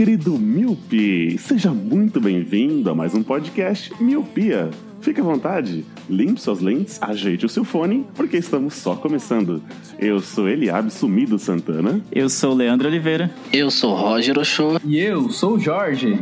[0.00, 1.36] querido Miopi.
[1.36, 4.70] Seja muito bem-vindo a mais um podcast Miopia.
[5.02, 9.62] Fique à vontade, limpe suas lentes, ajeite o seu fone, porque estamos só começando.
[9.98, 12.00] Eu sou Eliabe Sumido Santana.
[12.10, 13.30] Eu sou o Leandro Oliveira.
[13.52, 14.80] Eu sou Roger Ochoa.
[14.86, 16.18] E eu sou o Jorge.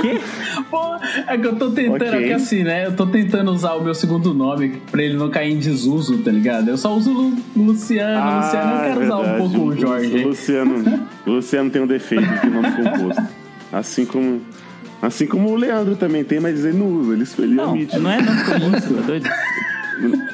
[0.00, 0.20] Que?
[0.70, 0.96] Pô,
[1.26, 2.24] é que eu tô tentando, Ok.
[2.24, 2.86] é que assim, né?
[2.86, 6.30] Eu tô tentando usar o meu segundo nome pra ele não cair em desuso, tá
[6.30, 6.68] ligado?
[6.68, 10.16] Eu só uso Lu- Luciano, Luciano, eu Ah, quero é usar um pouco o Jorge.
[10.24, 13.22] O Luciano, Luciano tem um defeito de nome composto.
[13.72, 14.40] Assim como,
[15.02, 17.98] assim como o Leandro também tem, mas ele não usa, ele, ele Não, omite.
[17.98, 19.28] não é nome composto, tá doido?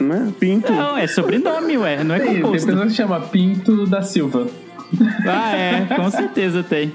[0.00, 0.32] Não é?
[0.40, 0.72] Pinto.
[0.72, 2.66] Não, é sobrenome, ué, não é Tem, tem composto.
[2.66, 4.46] pessoa que chama Pinto da Silva.
[5.26, 6.92] Ah, é, com certeza tem.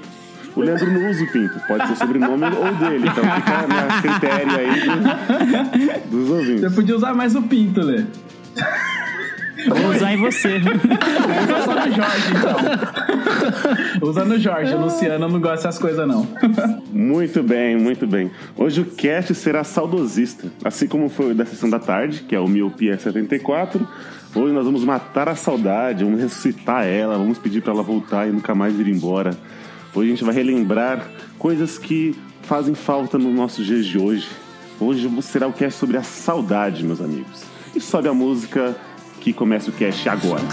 [0.58, 4.02] O Leandro não usa o Pinto, pode ser o sobrenome ou dele, então fica a
[4.02, 4.80] critério aí
[6.10, 6.74] do- dos Você ouvintes.
[6.74, 8.04] podia usar mais o Pinto, Lê.
[9.68, 10.56] Vou usar em você.
[10.56, 14.08] Usa só no Jorge, então.
[14.08, 16.26] Usa no Jorge, o Luciano não gosta dessas coisas, não.
[16.92, 18.30] Muito bem, muito bem.
[18.56, 22.40] Hoje o cast será saudosista, assim como foi o da sessão da tarde, que é
[22.40, 23.86] o Miopia 74.
[24.34, 28.32] Hoje nós vamos matar a saudade, vamos ressuscitar ela, vamos pedir para ela voltar e
[28.32, 29.30] nunca mais ir embora.
[29.94, 34.28] Hoje a gente vai relembrar coisas que fazem falta no nosso dias de hoje.
[34.78, 37.42] Hoje será o cast sobre a saudade, meus amigos.
[37.74, 38.76] E sobe a música
[39.20, 40.44] que começa o cast agora.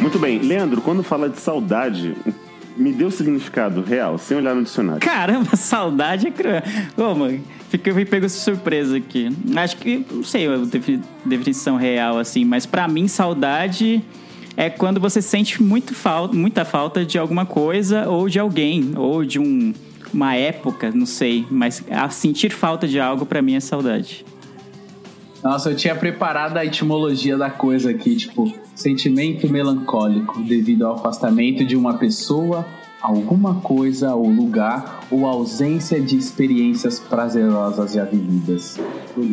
[0.00, 2.16] Muito bem, Leandro, quando fala de saudade,
[2.78, 5.00] me deu significado real, sem olhar no dicionário.
[5.00, 6.62] Caramba, saudade é cruel.
[6.96, 9.28] Ô, mano, fiquei me pego surpresa aqui.
[9.56, 14.02] Acho que, não sei a defini- definição real, assim, mas pra mim, saudade
[14.56, 19.24] é quando você sente muito falta, muita falta de alguma coisa ou de alguém, ou
[19.24, 19.72] de um,
[20.12, 21.46] uma época, não sei.
[21.50, 24.24] Mas sentir falta de algo, pra mim, é saudade.
[25.42, 31.64] Nossa, eu tinha preparado a etimologia da coisa aqui, tipo, sentimento melancólico devido ao afastamento
[31.64, 32.66] de uma pessoa,
[33.00, 38.78] alguma coisa ou lugar ou ausência de experiências prazerosas já vividas.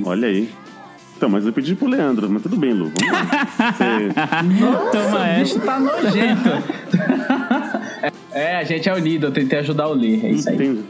[0.05, 0.49] Olha aí.
[1.17, 2.91] Então, mas eu pedi pro Leandro, mas tudo bem, Lu.
[2.99, 3.71] Vamos lá.
[3.71, 4.09] Você-
[4.91, 6.49] Toma o bicho tá nojento.
[8.31, 10.55] é, a gente é unido, eu tentei ajudar o Lê, é isso aí.
[10.55, 10.83] Entende?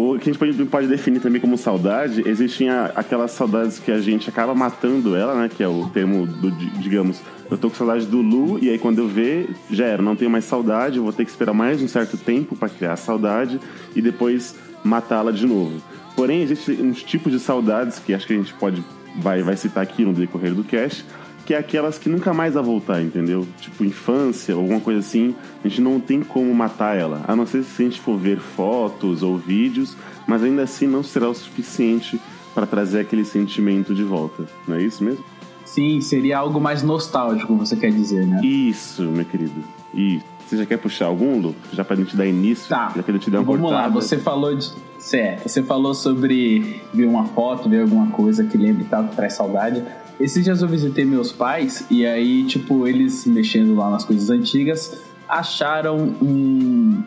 [0.00, 4.28] O que a gente pode, definir também como saudade, existem aquelas saudades que a gente
[4.28, 5.50] acaba matando ela, né?
[5.54, 7.20] Que é o termo do, di- digamos,
[7.50, 10.30] eu tô com saudade do Lu, e aí quando eu ver, já era, não tenho
[10.30, 13.58] mais saudade, eu vou ter que esperar mais um certo tempo pra criar a saudade
[13.96, 14.54] e depois
[14.84, 15.82] matá-la de novo.
[16.14, 18.84] Porém, existem uns tipos de saudades que acho que a gente pode,
[19.16, 21.04] vai, vai citar aqui no decorrer do cast,
[21.48, 23.48] que é aquelas que nunca mais vai voltar, entendeu?
[23.58, 27.62] Tipo infância, alguma coisa assim, a gente não tem como matar ela, a não ser
[27.62, 32.20] se a gente for ver fotos ou vídeos, mas ainda assim não será o suficiente
[32.54, 35.24] para trazer aquele sentimento de volta, não é isso mesmo?
[35.64, 38.42] Sim, seria algo mais nostálgico, você quer dizer, né?
[38.44, 39.64] Isso, meu querido.
[39.94, 41.56] E você já quer puxar algum, Lu?
[41.72, 42.68] Já pra gente dar início?
[42.68, 42.92] Tá.
[42.94, 43.94] Já pra gente dar uma Vamos lá, cortada?
[43.94, 44.70] você falou de.
[44.98, 49.16] Certo, você falou sobre ver uma foto, ver alguma coisa que lembra e tal, que
[49.16, 49.82] traz saudade.
[50.20, 55.00] Esses dias eu visitei meus pais e aí, tipo, eles mexendo lá nas coisas antigas,
[55.28, 57.02] acharam um,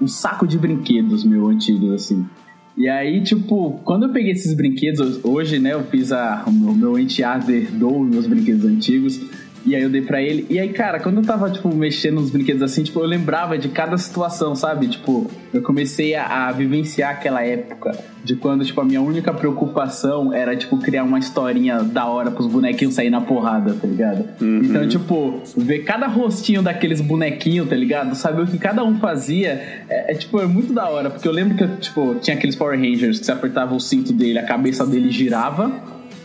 [0.00, 2.24] um saco de brinquedos meu antigos, assim.
[2.76, 6.98] E aí, tipo, quando eu peguei esses brinquedos, hoje, né, eu fiz a, o meu,
[6.98, 9.20] enteado herdou meus brinquedos antigos.
[9.64, 10.46] E aí eu dei pra ele.
[10.50, 13.68] E aí, cara, quando eu tava, tipo, mexendo nos brinquedos assim, tipo, eu lembrava de
[13.68, 14.88] cada situação, sabe?
[14.88, 20.32] Tipo, eu comecei a, a vivenciar aquela época de quando, tipo, a minha única preocupação
[20.32, 24.24] era, tipo, criar uma historinha da hora pros bonequinhos sair na porrada, tá ligado?
[24.64, 28.14] Então, tipo, ver cada rostinho daqueles bonequinhos, tá ligado?
[28.14, 31.10] Saber o que cada um fazia é, é, tipo, é muito da hora.
[31.10, 34.38] Porque eu lembro que, tipo, tinha aqueles Power Rangers que você apertava o cinto dele,
[34.38, 35.70] a cabeça dele girava.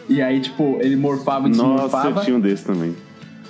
[0.09, 2.95] E aí, tipo, ele morfava e Nossa, desmorfava eu tinha um desse também.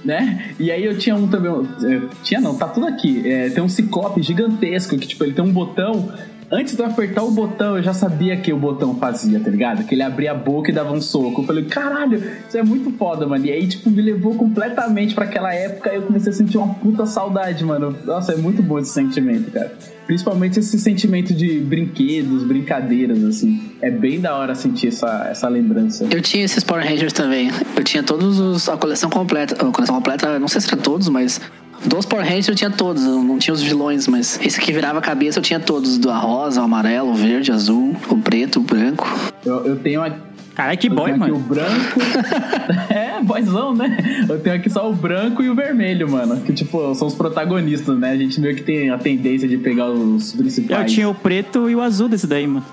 [0.03, 0.53] Né?
[0.59, 1.51] E aí eu tinha um também.
[1.51, 3.27] é, Tinha não, tá tudo aqui.
[3.29, 6.11] É, tem um ciclope gigantesco que, tipo, ele tem um botão
[6.51, 9.83] antes de eu apertar o botão, eu já sabia que o botão fazia, tá ligado?
[9.85, 11.41] Que ele abria a boca e dava um soco.
[11.41, 13.45] Eu falei, caralho, isso é muito foda, mano.
[13.45, 16.73] E aí, tipo, me levou completamente pra aquela época e eu comecei a sentir uma
[16.75, 17.95] puta saudade, mano.
[18.05, 19.73] Nossa, é muito bom esse sentimento, cara.
[20.07, 23.61] Principalmente esse sentimento de brinquedos, brincadeiras, assim.
[23.81, 26.07] É bem da hora sentir essa, essa lembrança.
[26.09, 27.51] Eu tinha esses Power Rangers também.
[27.75, 28.69] Eu tinha todos os.
[28.69, 29.55] a coleção completa.
[29.55, 31.41] A coleção completa, não sei se era todos, mas.
[31.85, 34.97] Dos Power Rangers eu tinha todos, eu não tinha os vilões, mas esse que virava
[34.97, 38.17] a cabeça eu tinha todos: do a rosa, o amarelo, o verde, o azul, o
[38.17, 39.07] preto, o branco.
[39.45, 40.36] Eu, eu tenho aqui.
[40.57, 41.35] Caralho, que eu boy, tenho aqui mano.
[41.35, 41.99] o branco.
[42.89, 43.95] é, boyzão, né?
[44.27, 46.41] Eu tenho aqui só o branco e o vermelho, mano.
[46.41, 48.09] Que, tipo, são os protagonistas, né?
[48.09, 50.81] A gente meio que tem a tendência de pegar os principais.
[50.81, 52.65] Eu tinha o preto e o azul desse daí, mano.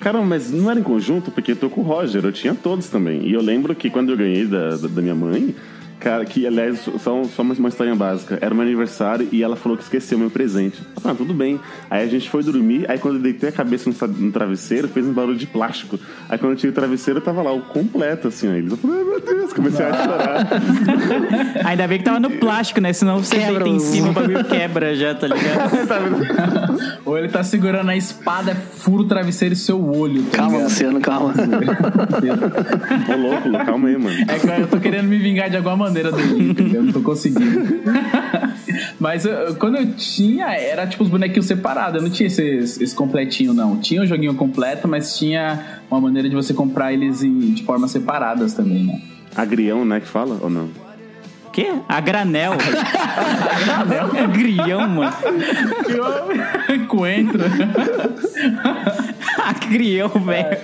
[0.00, 2.88] Caramba, mas não era em conjunto, porque eu tô com o Roger, eu tinha todos
[2.88, 3.24] também.
[3.24, 5.54] E eu lembro que quando eu ganhei da, da, da minha mãe,
[6.00, 8.38] cara, que aliás, só, só uma, uma historinha básica.
[8.40, 10.80] Era meu aniversário e ela falou que esqueceu meu presente.
[11.04, 11.60] Ah, tudo bem.
[11.90, 15.06] Aí a gente foi dormir, aí quando eu deitei a cabeça no, no travesseiro, fez
[15.06, 15.98] um barulho de plástico.
[16.28, 18.52] Aí quando eu tirei o travesseiro, tava lá, o completo, assim, ó.
[18.52, 20.48] Eles, eu falei, ai meu Deus, comecei a chorar.
[21.66, 22.92] Ainda bem que tava no plástico, né?
[22.92, 25.70] Senão você deita em cima, o bagulho quebra já, tá ligado?
[25.90, 25.98] Tá?
[27.04, 30.22] Ou ele tá segurando a espada, fura o travesseiro e seu olho.
[30.24, 30.58] Tá Calma?
[30.58, 31.34] Luciano, calma.
[33.08, 34.16] Ô, louco, calma aí, mano.
[34.28, 36.08] É que eu tô querendo me vingar de alguma maneira dele,
[36.50, 36.76] entendeu?
[36.76, 37.80] Eu não tô conseguindo.
[38.98, 41.96] Mas eu- quando eu tinha, era tipo os bonequinhos separados.
[41.96, 43.78] Eu não tinha esse, esse completinho, não.
[43.78, 47.90] Tinha o joguinho completo, mas tinha uma maneira de você comprar eles em- de formas
[47.90, 49.00] separadas também, né?
[49.34, 50.68] Agrião, né, que fala, ou não?
[51.46, 51.66] O quê?
[51.88, 52.52] A granel.
[54.22, 55.12] A grião, mano.
[56.86, 57.40] Coentro.
[59.38, 60.58] A grião, velho.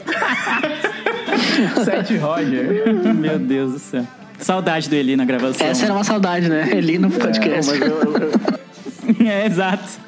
[1.84, 2.94] Sete Roger.
[3.14, 4.06] Meu Deus do céu.
[4.38, 5.66] Saudade do Eli na gravação.
[5.66, 6.68] Essa era uma saudade, né?
[6.72, 7.70] Eli no podcast.
[7.70, 8.56] Mas eu, eu,
[9.26, 10.00] É, exato.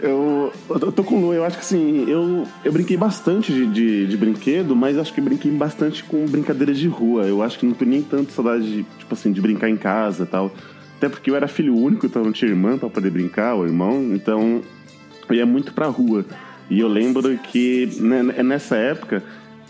[0.00, 3.66] Eu, eu tô com o Lu, eu acho que assim, eu, eu brinquei bastante de,
[3.66, 7.24] de, de brinquedo, mas acho que brinquei bastante com brincadeiras de rua.
[7.24, 10.22] Eu acho que não tenho nem tanto saudade de, tipo assim, de brincar em casa
[10.22, 10.54] e tal.
[10.96, 14.14] Até porque eu era filho único, então não tinha irmã pra poder brincar, ou irmão,
[14.14, 14.62] então
[15.28, 16.24] eu ia muito pra rua.
[16.70, 19.22] E eu lembro que né, nessa época,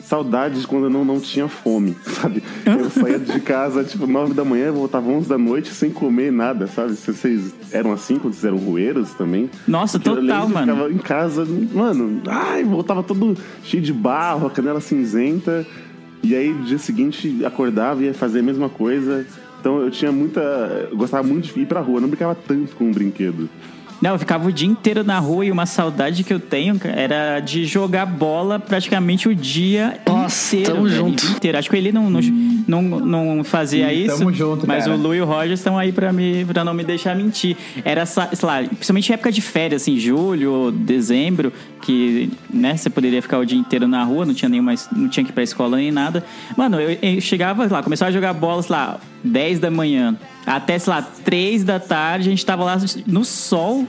[0.08, 2.42] saudades quando eu não, não tinha fome, sabe?
[2.64, 6.66] Eu saía de casa, tipo, nove da manhã, voltava onze da noite sem comer nada,
[6.66, 6.94] sabe?
[6.94, 9.50] Vocês eram assim quando vocês eram rueiros também?
[9.66, 10.72] Nossa, total, que mano.
[10.72, 15.66] Eu ficava em casa, mano, ai, voltava todo cheio de barro, a canela cinzenta.
[16.22, 19.24] E aí, no dia seguinte, acordava e ia fazer a mesma coisa.
[19.60, 20.40] Então eu tinha muita.
[20.90, 23.48] Eu gostava muito de ir pra rua, eu não brincava tanto com o brinquedo.
[24.00, 27.40] Não, eu ficava o dia inteiro na rua e uma saudade que eu tenho era
[27.40, 30.74] de jogar bola praticamente o dia Nossa, inteiro.
[30.74, 31.26] tamo velho, junto.
[31.26, 31.58] inteiro.
[31.58, 32.20] Acho que ele não, não,
[32.66, 32.82] não,
[33.36, 34.18] não fazia Sim, isso.
[34.18, 34.96] tamo junto, mas cara.
[34.96, 37.56] o Lu e o Roger estão aí pra, me, pra não me deixar mentir.
[37.84, 41.52] Era, sei lá, principalmente época de férias, assim, julho, dezembro,
[41.82, 45.24] que né, você poderia ficar o dia inteiro na rua, não tinha nenhuma, não tinha
[45.24, 46.24] que ir pra escola nem nada.
[46.56, 50.16] Mano, eu, eu chegava lá, começava a jogar bola, sei lá, 10 da manhã,
[50.48, 53.86] até, sei lá, 3 da tarde, a gente tava lá no sol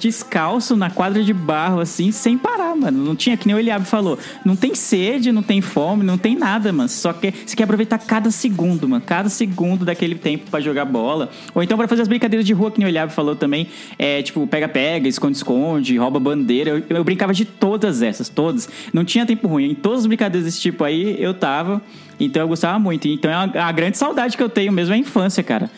[0.00, 3.04] descalço na quadra de barro, assim, sem parar, mano.
[3.04, 6.34] Não tinha, que nem o Eliabe falou, não tem sede, não tem fome, não tem
[6.34, 6.88] nada, mano.
[6.88, 9.02] Só que você quer aproveitar cada segundo, mano.
[9.06, 11.30] Cada segundo daquele tempo pra jogar bola.
[11.54, 13.68] Ou então pra fazer as brincadeiras de rua, que nem o Eliabe falou também.
[13.98, 16.70] É, tipo, pega-pega, esconde-esconde, rouba bandeira.
[16.70, 18.68] Eu, eu brincava de todas essas, todas.
[18.92, 19.70] Não tinha tempo ruim.
[19.70, 21.82] Em todas as brincadeiras desse tipo aí, eu tava.
[22.20, 23.08] Então eu gostava muito.
[23.08, 25.70] Então é uma, a grande saudade que eu tenho mesmo é a infância, cara.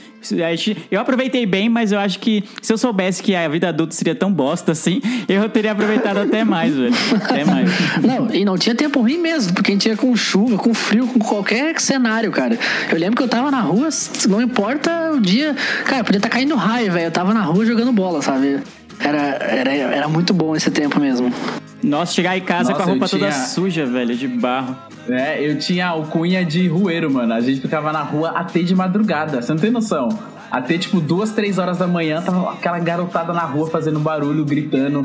[0.91, 4.15] Eu aproveitei bem, mas eu acho que se eu soubesse que a vida adulta seria
[4.15, 6.95] tão bosta assim, eu teria aproveitado até mais, velho.
[7.25, 7.71] Até mais.
[8.01, 11.07] Não, e não tinha tempo ruim mesmo, porque a gente ia com chuva, com frio,
[11.09, 12.57] com qualquer cenário, cara.
[12.91, 13.89] Eu lembro que eu tava na rua,
[14.29, 15.57] não importa o dia.
[15.85, 17.07] Cara, podia estar caindo raio, velho.
[17.07, 18.61] Eu tava na rua jogando bola, sabe?
[19.01, 21.33] Era, era, era muito bom esse tempo mesmo.
[21.83, 24.77] Nossa, chegar em casa Nossa, com a roupa eu toda tinha- suja, velho, de barro.
[25.09, 27.33] É, eu tinha alcunha de rueiro, mano.
[27.33, 29.43] A gente ficava na rua até de madrugada.
[29.43, 30.09] Você não tem noção?
[30.51, 35.03] Até tipo duas, três horas da manhã, tava aquela garotada na rua fazendo barulho, gritando,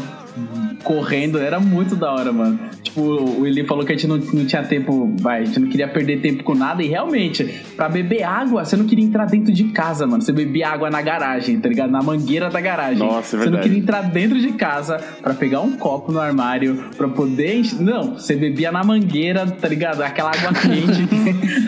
[0.84, 1.38] correndo.
[1.40, 2.60] Era muito da hora, mano.
[2.84, 5.68] Tipo, o Eli falou que a gente não, não tinha tempo, vai, a gente não
[5.68, 6.82] queria perder tempo com nada.
[6.82, 7.44] E realmente,
[7.76, 10.22] pra beber água, você não queria entrar dentro de casa, mano.
[10.22, 11.92] Você bebia água na garagem, tá ligado?
[11.92, 13.00] Na mangueira da garagem.
[13.00, 13.64] Nossa, é Você não verdade.
[13.64, 17.62] queria entrar dentro de casa pra pegar um copo no armário, pra poder.
[17.80, 20.02] Não, você bebia na mangueira, tá ligado?
[20.02, 21.08] Aquela água quente.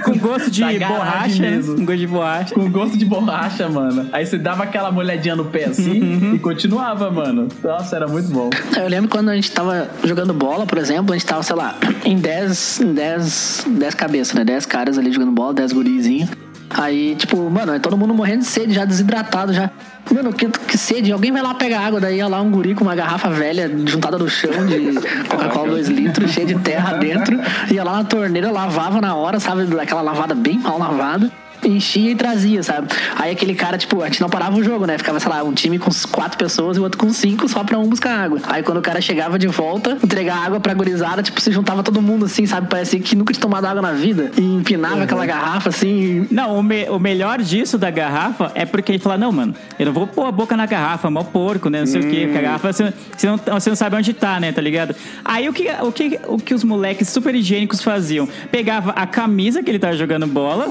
[0.04, 1.76] Com gosto de borracha, mesmo.
[1.76, 2.56] Com gosto de borracha.
[2.56, 4.08] Com gosto de borracha, mano.
[4.12, 7.48] Aí você dava aquela molhadinha no pé assim e continuava, mano.
[7.64, 8.50] Nossa, era muito bom.
[8.78, 11.76] Eu lembro quando a gente tava jogando bola, por exemplo, a gente tava, sei lá,
[12.04, 14.44] em 10, em 10, 10 cabeças, né?
[14.44, 16.30] 10 caras ali jogando bola, 10 gurizinhos.
[16.70, 19.72] Aí, tipo, mano, é todo mundo morrendo de sede, já desidratado, já.
[20.14, 21.12] Mano, que, que sede.
[21.12, 24.18] Alguém vai lá pegar água, daí ia lá um guri com uma garrafa velha juntada
[24.18, 24.94] no chão de
[25.28, 27.40] Coca-Cola 2 litros, cheia de terra dentro.
[27.72, 29.68] Ia lá na torneira, lavava na hora, sabe?
[29.80, 31.32] Aquela lavada bem mal lavada.
[31.64, 32.88] Enchia e trazia, sabe?
[33.18, 34.98] Aí aquele cara, tipo, a gente não parava o jogo, né?
[34.98, 37.78] Ficava, sei lá, um time com quatro pessoas e o outro com cinco, só pra
[37.78, 38.40] um buscar água.
[38.48, 42.02] Aí quando o cara chegava de volta, entregar água pra gurizada, tipo, se juntava todo
[42.02, 42.68] mundo assim, sabe?
[42.68, 44.32] Parecia que nunca tinha tomado água na vida.
[44.38, 46.28] E empinava aquela garrafa assim.
[46.30, 49.54] e- Não, o, me- o melhor disso da garrafa é porque ele fala, não, mano,
[49.78, 51.80] eu não vou pôr a boca na garrafa, mó porco, né?
[51.82, 52.22] Não sei o quê.
[52.24, 54.52] Porque a garrafa você, você não, você não sabe onde tá, né?
[54.52, 54.96] Tá ligado?
[55.26, 58.28] Aí o que, o que, o que os moleques super higiênicos faziam?
[58.52, 60.66] Pegava a camisa que ele tava jogando bola,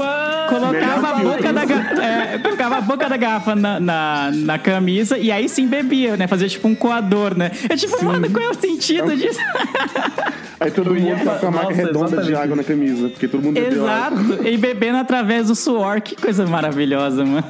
[0.49, 5.31] colocava a boca da é, colocava a boca da garrafa na, na, na camisa e
[5.31, 6.27] aí sim bebia, né?
[6.27, 7.51] Fazia tipo um coador, né?
[7.69, 9.39] Eu tipo, mano, qual é o sentido disso?
[10.61, 12.35] Aí todo ia mundo tá com a marca Nossa, redonda de exatamente.
[12.43, 14.21] água na camisa, porque todo mundo bebeu água.
[14.21, 14.49] Exato.
[14.49, 16.01] E bebendo através do suor.
[16.01, 17.45] Que coisa maravilhosa, mano.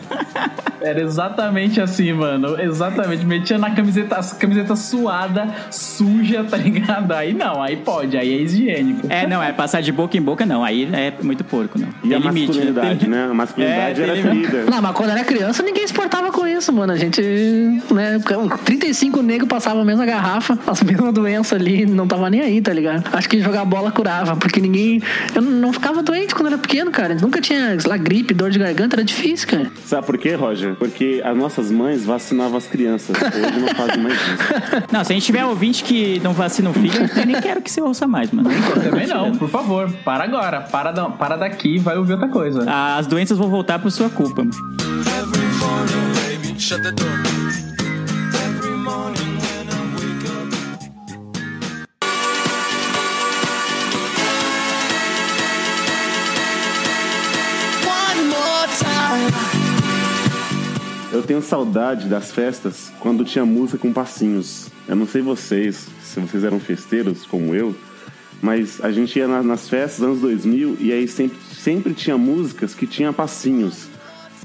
[0.81, 2.61] Era exatamente assim, mano.
[2.61, 3.25] Exatamente.
[3.25, 7.13] Metia na camiseta, as camiseta suada, suja, tá ligado?
[7.13, 9.07] Aí não, aí pode, aí é higiênico.
[9.09, 10.63] É, não, é passar de boca em boca, não.
[10.63, 11.89] Aí é muito porco, não.
[12.05, 13.31] E Tem a limite, masculinidade, Tem- né?
[13.31, 14.65] A masculinidade É, era ferida.
[14.71, 16.93] Não, mas quando era criança, ninguém se importava com isso, mano.
[16.93, 17.21] A gente,
[17.91, 18.19] né,
[18.65, 22.73] 35 negros passavam a mesma garrafa, as mesmas doenças ali, não tava nem aí, tá
[22.73, 23.05] ligado?
[23.13, 25.03] Acho que jogar bola curava, porque ninguém.
[25.35, 27.15] Eu não não ficava doente quando era pequeno, cara.
[27.17, 29.71] Nunca tinha, sei lá, gripe, dor de garganta, era difícil, cara.
[29.85, 30.75] Sabe por quê, Roger?
[30.77, 33.17] Porque as nossas mães vacinavam as crianças.
[33.21, 34.29] Hoje não fazem mais isso.
[34.93, 37.71] Não, se a gente tiver ouvinte que não vacina o filho, eu nem quero que
[37.71, 38.49] você ouça mais, mano.
[38.51, 39.91] Eu também não, por favor.
[40.05, 40.61] Para agora.
[40.63, 42.65] Para, da- para daqui e vai ouvir outra coisa.
[42.71, 44.47] As doenças vão voltar por sua culpa.
[61.11, 64.69] Eu tenho saudade das festas quando tinha música com passinhos.
[64.87, 67.75] Eu não sei vocês, se vocês eram festeiros como eu,
[68.43, 72.75] mas a gente ia na- nas festas anos 2000 e aí sempre, sempre tinha músicas
[72.75, 73.89] que tinham passinhos.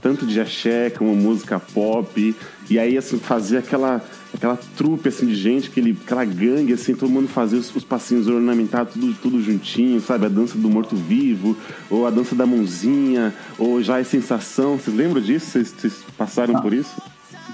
[0.02, 2.36] Tanto de axé como música pop.
[2.70, 4.04] E aí, assim, fazia aquela,
[4.34, 8.28] aquela trupe, assim, de gente, aquele, aquela gangue, assim, todo mundo fazia os, os passinhos
[8.28, 10.26] ornamentados, tudo, tudo juntinho, sabe?
[10.26, 11.56] A dança do morto-vivo,
[11.90, 14.78] ou a dança da mãozinha, ou já é sensação.
[14.78, 15.52] Vocês lembram disso?
[15.52, 17.02] Vocês, vocês passaram por isso?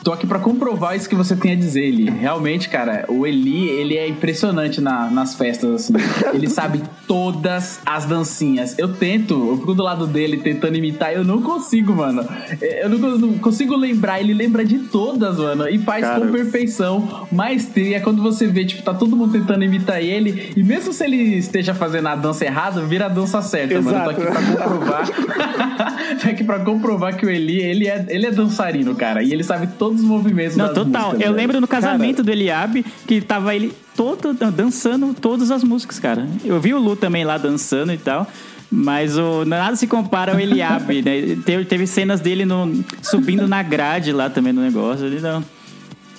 [0.03, 2.09] Tô aqui pra comprovar isso que você tem a dizer, Eli.
[2.09, 5.93] Realmente, cara, o Eli, ele é impressionante na- nas festas, assim.
[6.33, 8.77] Ele sabe todas as dancinhas.
[8.79, 12.25] Eu tento, eu fico do lado dele tentando imitar, eu não consigo, mano.
[12.61, 16.21] Eu não, não consigo lembrar, ele lembra de todas, mano, e faz Cara.
[16.25, 17.27] com perfeição.
[17.31, 21.03] Maestria, é quando você vê, tipo, tá todo mundo tentando imitar ele, e mesmo se
[21.03, 23.97] ele esteja fazendo a dança errada, vira a dança certa, mano.
[23.97, 25.09] Eu tô aqui pra comprovar.
[26.23, 29.43] tô aqui pra comprovar que o Eli, ele é, ele é dançarino, cara, e ele
[29.43, 30.83] sabe todos os movimentos Não, total.
[30.85, 31.33] músicas, Eu velho.
[31.35, 36.27] lembro no casamento do Eliabe que tava ele todo dançando todas as músicas, cara.
[36.45, 38.27] Eu vi o Lu também lá dançando e tal.
[38.71, 41.37] Mas o, nada se compara ao Eliabe, né?
[41.43, 45.05] Teve, teve cenas dele no, subindo na grade lá também no negócio.
[45.07, 45.43] Ele não.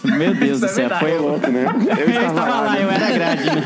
[0.04, 1.00] Meu Deus do é céu, verdade.
[1.04, 1.66] foi louco, né?
[1.99, 2.83] Eu estava lá, né?
[2.85, 3.45] eu era grade.
[3.45, 3.62] né?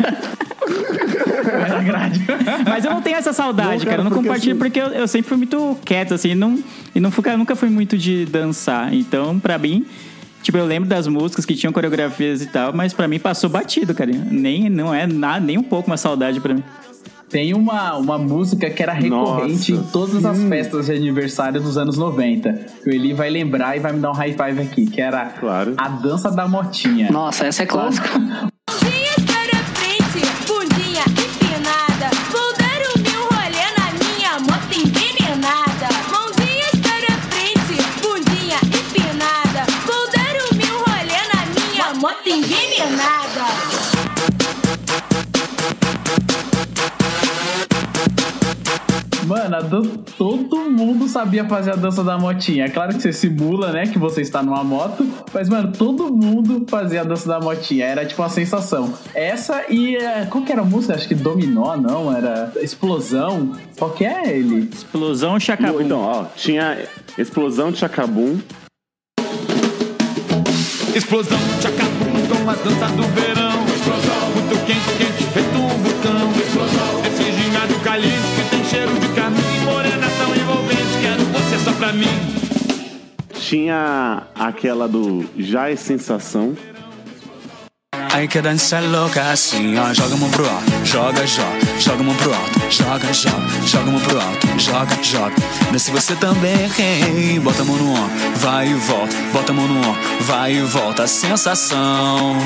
[1.66, 2.20] Era grade.
[2.68, 3.90] Mas eu não tenho essa saudade, Não, cara.
[3.90, 6.34] cara, Eu não porque compartilho assim- porque eu, eu sempre fui muito quieto, assim.
[6.34, 6.58] Não,
[6.94, 8.92] e não nunca fui muito de dançar.
[8.92, 9.84] Então, pra mim,
[10.42, 13.94] tipo, eu lembro das músicas que tinham coreografias e tal, mas pra mim passou batido,
[13.94, 14.10] cara.
[14.30, 16.64] Nem, não é nada, nem um pouco uma saudade pra mim.
[17.34, 21.76] Tem uma, uma música que era recorrente Nossa, em todas as festas de aniversário dos
[21.76, 22.52] anos 90.
[22.84, 25.26] Que o Eli vai lembrar e vai me dar um high five aqui, que era
[25.30, 25.74] Claro.
[25.76, 27.10] a dança da motinha.
[27.10, 28.08] Nossa, essa é clássica.
[42.94, 43.23] Para
[49.26, 52.66] Mano, todo mundo sabia fazer a dança da motinha.
[52.66, 56.66] É claro que você simula, né, que você está numa moto, mas, mano, todo mundo
[56.68, 57.86] fazia a dança da motinha.
[57.86, 58.92] Era tipo uma sensação.
[59.14, 59.96] Essa e.
[59.96, 60.94] eh, Qual que era a música?
[60.94, 62.14] Acho que Dominó, não?
[62.14, 63.52] Era Explosão.
[63.78, 64.68] Qual que é ele?
[64.72, 65.80] Explosão Chacabum.
[65.80, 66.78] Então, ó, tinha
[67.16, 68.38] Explosão de Chacabum.
[70.94, 73.64] Explosão, tchacabum, com a dança do verão.
[73.66, 76.30] Explosão, muito quente, quente, feito um vulcão.
[76.30, 78.43] Explosão, esse ginásio caliente
[78.74, 80.98] cheiro de carne morena tão envolvente.
[81.00, 82.08] Quero você só pra mim.
[83.34, 86.56] Tinha aquela do Já é Sensação.
[88.12, 89.92] Ai que dança louca assim, ó.
[89.92, 91.80] Joga a mão pro alto, joga, joga.
[91.80, 93.66] Joga a mão pro alto, joga, joga.
[93.66, 95.34] Joga a mão pro alto, joga, joga.
[95.72, 97.38] Desce você também, hey.
[97.40, 99.16] Bota a mão no ombro, vai e volta.
[99.32, 101.04] Bota a mão no ombro, vai e volta.
[101.04, 102.36] A sensação.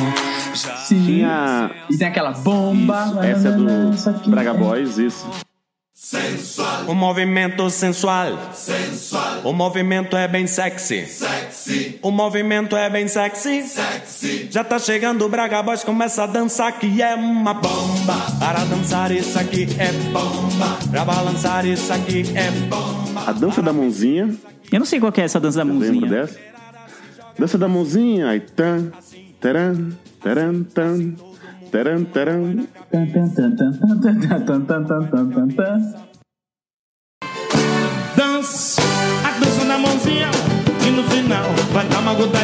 [0.54, 1.04] Já Sim.
[1.04, 1.70] Tinha.
[1.90, 3.18] E tem aquela bomba.
[3.22, 5.26] Essa é do Braga Boys, isso.
[6.86, 8.52] O movimento sensual.
[8.54, 9.40] Sensual.
[9.42, 11.04] O movimento é bem sexy.
[11.06, 11.98] Sexy.
[12.00, 13.64] O movimento é bem sexy.
[13.64, 14.48] Sexy.
[14.48, 18.14] Já tá chegando o Braga Boys, começa a dançar que é uma bomba.
[18.38, 20.78] Para dançar isso aqui é bomba.
[20.88, 23.24] Pra balançar isso aqui é bomba.
[23.26, 24.34] A dança da mãozinha.
[24.70, 26.08] Eu não sei qual que é essa dança da Lembra mãozinha.
[26.10, 26.38] dessa?
[27.36, 28.92] Dança da mãozinha, aí tan,
[29.40, 29.90] taran,
[30.22, 31.14] taran, tan,
[31.70, 32.66] Taran, taran.
[38.16, 38.82] Dança,
[39.24, 40.30] a dança na mãozinha
[40.86, 42.38] e no final vai dar uma gota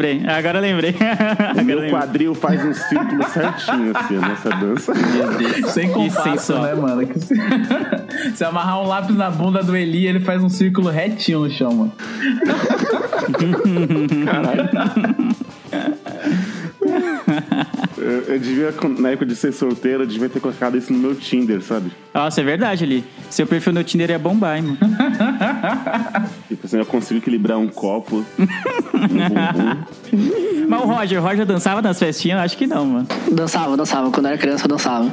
[0.00, 0.22] lembrei.
[0.26, 0.94] Agora eu lembrei.
[1.50, 1.90] O meu lembrei.
[1.90, 4.92] quadril faz um círculo certinho assim nessa dança.
[5.72, 7.06] Sem compasso, né, mano?
[8.34, 8.44] Se...
[8.44, 11.92] amarrar um lápis na bunda do Eli, ele faz um círculo retinho no chão, mano.
[17.96, 21.14] Eu, eu devia, na época de ser solteiro, eu devia ter colocado isso no meu
[21.14, 21.92] Tinder, sabe?
[22.14, 23.04] Nossa, é verdade ali.
[23.28, 24.78] Seu perfil no Tinder é bombar, hein, mano.
[26.70, 28.24] Assim, eu consigo equilibrar um copo.
[28.38, 28.46] um.
[30.68, 32.38] Mas o Roger, o Roger dançava nas festinhas?
[32.40, 33.08] Acho que não, mano.
[33.32, 34.08] Dançava, dançava.
[34.10, 35.12] Quando eu era criança, eu dançava.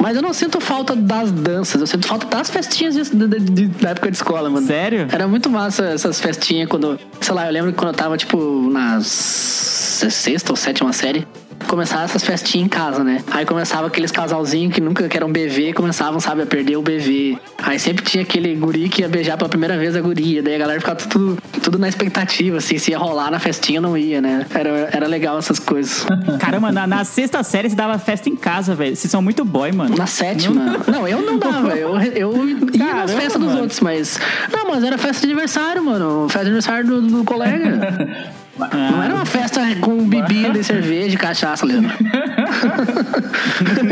[0.00, 3.66] Mas eu não sinto falta das danças, eu sinto falta das festinhas de- de- de-
[3.68, 4.66] da época de escola, mano.
[4.66, 5.06] Sério?
[5.10, 6.98] Era muito massa essas festinhas quando.
[7.20, 11.24] Sei lá, eu lembro que quando eu tava, tipo, na sexta ou sétima série.
[11.66, 13.22] Começava essas festinhas em casa, né?
[13.30, 17.38] Aí começava aqueles casalzinhos que nunca que eram BV, começavam, sabe, a perder o BV.
[17.62, 20.42] Aí sempre tinha aquele guri que ia beijar pela primeira vez a guria.
[20.42, 23.96] Daí a galera ficava tudo, tudo na expectativa, assim, se ia rolar na festinha não
[23.96, 24.46] ia, né?
[24.54, 26.06] Era, era legal essas coisas.
[26.40, 28.94] Caramba, na, na sexta série você dava festa em casa, velho.
[28.96, 29.96] Vocês são muito boy, mano.
[29.96, 30.78] Na sétima.
[30.86, 31.74] Não, eu não dava.
[31.76, 33.60] Eu, eu ia nas Caramba, festas dos mano.
[33.62, 34.18] outros, mas.
[34.52, 36.28] Não, mas era festa de aniversário, mano.
[36.28, 38.32] Festa de aniversário do, do colega.
[38.58, 41.92] Não era uma festa com bebida e cerveja e cachaça, Leandro.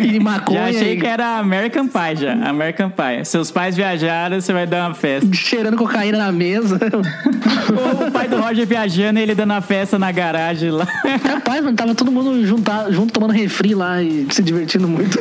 [0.02, 0.72] e maconha.
[0.72, 2.32] Já achei e que era American Pie já.
[2.32, 3.24] American Pie.
[3.24, 5.28] Seus pais viajaram, você vai dar uma festa.
[5.32, 6.78] Cheirando cocaína na mesa.
[8.00, 10.86] Ou o pai do Roger viajando e ele dando a festa na garagem lá.
[11.22, 15.18] Rapaz, mano, tava todo mundo juntar, junto tomando refri lá e se divertindo muito.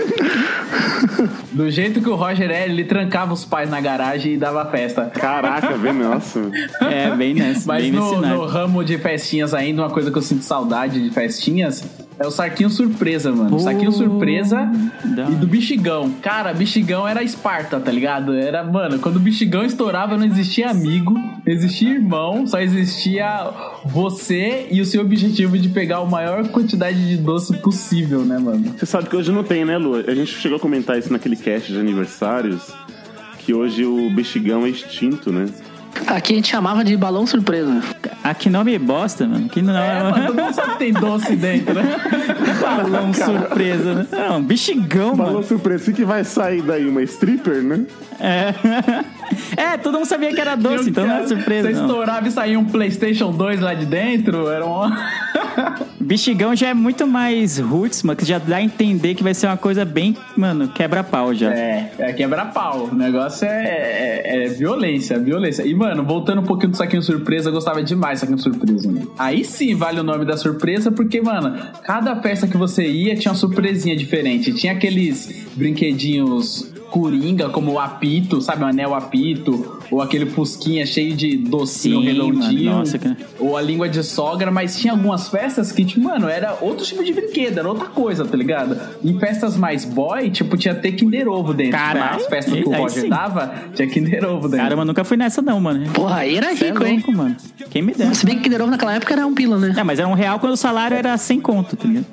[1.51, 5.05] Do jeito que o Roger é, ele trancava os pais na garagem e dava festa.
[5.05, 6.39] Caraca, vem, nossa.
[6.81, 7.67] É, bem nessa.
[7.67, 8.97] Mas bem no, no ramo de
[9.33, 11.83] festinhas ainda, uma coisa que eu sinto saudade de festinhas
[12.19, 13.55] é o sarquinho surpresa, mano.
[13.55, 14.71] O sarquinho surpresa
[15.03, 16.11] e do bexigão.
[16.21, 18.33] Cara, bexigão era Esparta, tá ligado?
[18.33, 23.49] Era, mano, quando o bexigão estourava não existia amigo, não existia irmão, só existia
[23.83, 28.75] você e o seu objetivo de pegar a maior quantidade de doce possível, né, mano?
[28.77, 29.95] Você sabe que hoje não tem, né, Lu?
[29.95, 32.71] A gente chegou a comentar isso naquele cast de aniversários.
[33.39, 35.47] Que hoje o bexigão é extinto, né?
[36.07, 37.81] Aqui a gente chamava de balão surpresa.
[38.23, 39.47] Aqui não me bosta, mano.
[39.49, 41.83] Que não É, mano, todo mundo sabe que tem doce dentro, né?
[42.61, 44.07] balão surpresa, né?
[44.11, 45.45] Não, bexigão, Balão mano.
[45.45, 45.91] surpresa.
[45.91, 46.87] O que vai sair daí?
[46.87, 47.85] Uma stripper, né?
[48.19, 48.53] É.
[49.55, 51.69] é, todo mundo sabia que era doce, então não é surpresa.
[51.69, 51.85] Você Não.
[51.85, 54.91] estourava e saía um PlayStation 2 lá de dentro, era um.
[55.99, 59.47] Bexigão já é muito mais roots, mano, que já dá a entender que vai ser
[59.47, 61.53] uma coisa bem, mano, quebra-pau já.
[61.53, 62.89] É, é quebra-pau.
[62.91, 65.65] O negócio é, é, é violência, violência.
[65.65, 69.03] E, mano, voltando um pouquinho do saquinho surpresa, eu gostava demais do saquinho surpresa, né?
[69.17, 73.31] Aí sim vale o nome da surpresa, porque, mano, cada festa que você ia tinha
[73.31, 74.51] uma surpresinha diferente.
[74.53, 78.63] Tinha aqueles brinquedinhos coringa, como o apito, sabe?
[78.63, 83.17] O anel apito, ou aquele fusquinha cheio de docinho Sim, redondinho, mano, nossa, cara.
[83.39, 87.03] ou a língua de sogra, mas tinha algumas festas que, tipo, mano, era outro tipo
[87.03, 88.79] de brinquedo, era outra coisa, tá ligado?
[89.03, 91.71] Em festas mais boy, tipo, tinha até Kinder Ovo dentro.
[91.71, 93.09] Caralho, Nas festas que o Roger sim.
[93.09, 94.63] dava, tinha Kinder Ovo dentro.
[94.63, 95.89] Caramba, nunca fui nessa não, mano.
[95.93, 96.97] Porra, aí era é rico, hein?
[96.97, 97.35] louco, mano.
[97.71, 98.13] Quem me dera.
[98.13, 99.73] Se bem que Kinder Ovo naquela época era um pila, né?
[99.75, 102.05] É, mas era um real quando o salário era sem conto, tá ligado?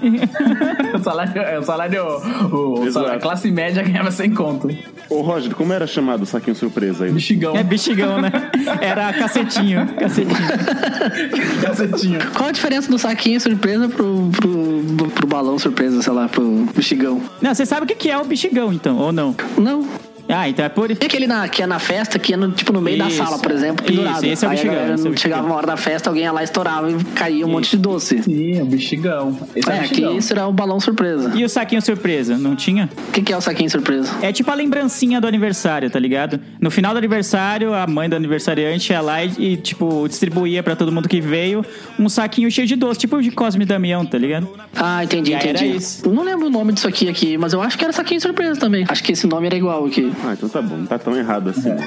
[0.94, 2.04] o salário, é, o salário,
[2.52, 4.68] o, o salário- a classe média ganhava sem conto.
[5.08, 7.12] Ô, Roger, como era chamado o saquinho surpresa aí?
[7.12, 8.30] Bexigão, É bexigão, né?
[8.80, 10.36] Era cacetinho, cacetinho.
[11.62, 12.18] cacetinho.
[12.36, 17.20] Qual a diferença do saquinho surpresa pro, pro, pro balão surpresa, sei lá, pro bexigão?
[17.40, 19.34] Não, você sabe o que é o bexigão, então, ou não?
[19.58, 19.84] Não.
[20.32, 22.72] Ah, então é por Tem aquele na, que é na festa, que é no, tipo
[22.72, 23.18] no meio Isso.
[23.18, 24.16] da sala, por exemplo, pendurado.
[24.24, 25.46] Isso, esse é o Aí bexigão, a galera esse é o chegava bexigão.
[25.46, 28.22] uma hora da festa, alguém ia lá, estourava e caía um monte de doce.
[28.22, 29.38] Sim, o bexigão.
[29.54, 30.16] Esse é, É, o aqui bexigão.
[30.18, 31.32] isso era o balão surpresa.
[31.34, 32.88] E o saquinho surpresa, não tinha?
[33.08, 34.10] O que, que é o saquinho surpresa?
[34.22, 36.40] É tipo a lembrancinha do aniversário, tá ligado?
[36.60, 40.76] No final do aniversário, a mãe do aniversariante ia lá e, e, tipo, distribuía pra
[40.76, 41.64] todo mundo que veio
[41.98, 44.48] um saquinho cheio de doce, tipo de Cosme e Damião, tá ligado?
[44.76, 45.76] Ah, entendi, E aí era entendi.
[45.76, 46.02] isso.
[46.06, 48.58] Eu não lembro o nome disso aqui, aqui, mas eu acho que era saquinho surpresa
[48.60, 48.84] também.
[48.88, 50.10] Acho que esse nome era igual aqui.
[50.24, 51.70] Ah, então tá bom, não tá tão errado assim.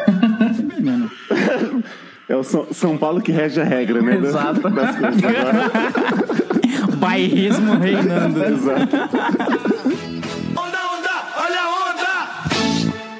[2.29, 4.15] É o São, São Paulo que rege a regra, né?
[4.17, 4.61] das- Exato.
[4.69, 5.71] Das coisas agora.
[6.97, 8.41] Bairrismo reinando.
[8.45, 8.95] Exato.
[10.55, 13.13] Onda, onda, olha a onda!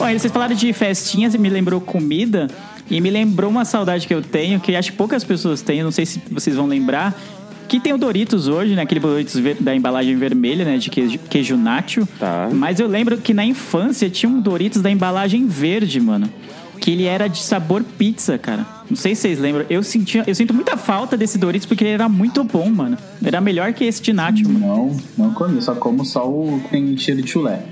[0.00, 2.46] Olha, vocês falaram de festinhas e me lembrou comida.
[2.90, 5.90] E me lembrou uma saudade que eu tenho, que acho que poucas pessoas têm, não
[5.90, 7.18] sei se vocês vão lembrar.
[7.68, 8.82] Que tem o Doritos hoje, né?
[8.82, 10.78] Aquele Doritos da embalagem vermelha, né?
[10.78, 12.08] De queijo, queijo nacho.
[12.18, 12.48] Tá.
[12.50, 16.30] Mas eu lembro que na infância tinha um Doritos da embalagem verde, mano.
[16.80, 18.64] Que ele era de sabor pizza, cara.
[18.88, 19.66] Não sei se vocês lembram.
[19.68, 22.96] Eu, sentia, eu sinto muita falta desse Doritos porque ele era muito bom, mano.
[23.22, 24.60] Era melhor que esse de nacho, mano.
[24.60, 27.62] Não, não comi, só como só o que tem cheiro de chulé.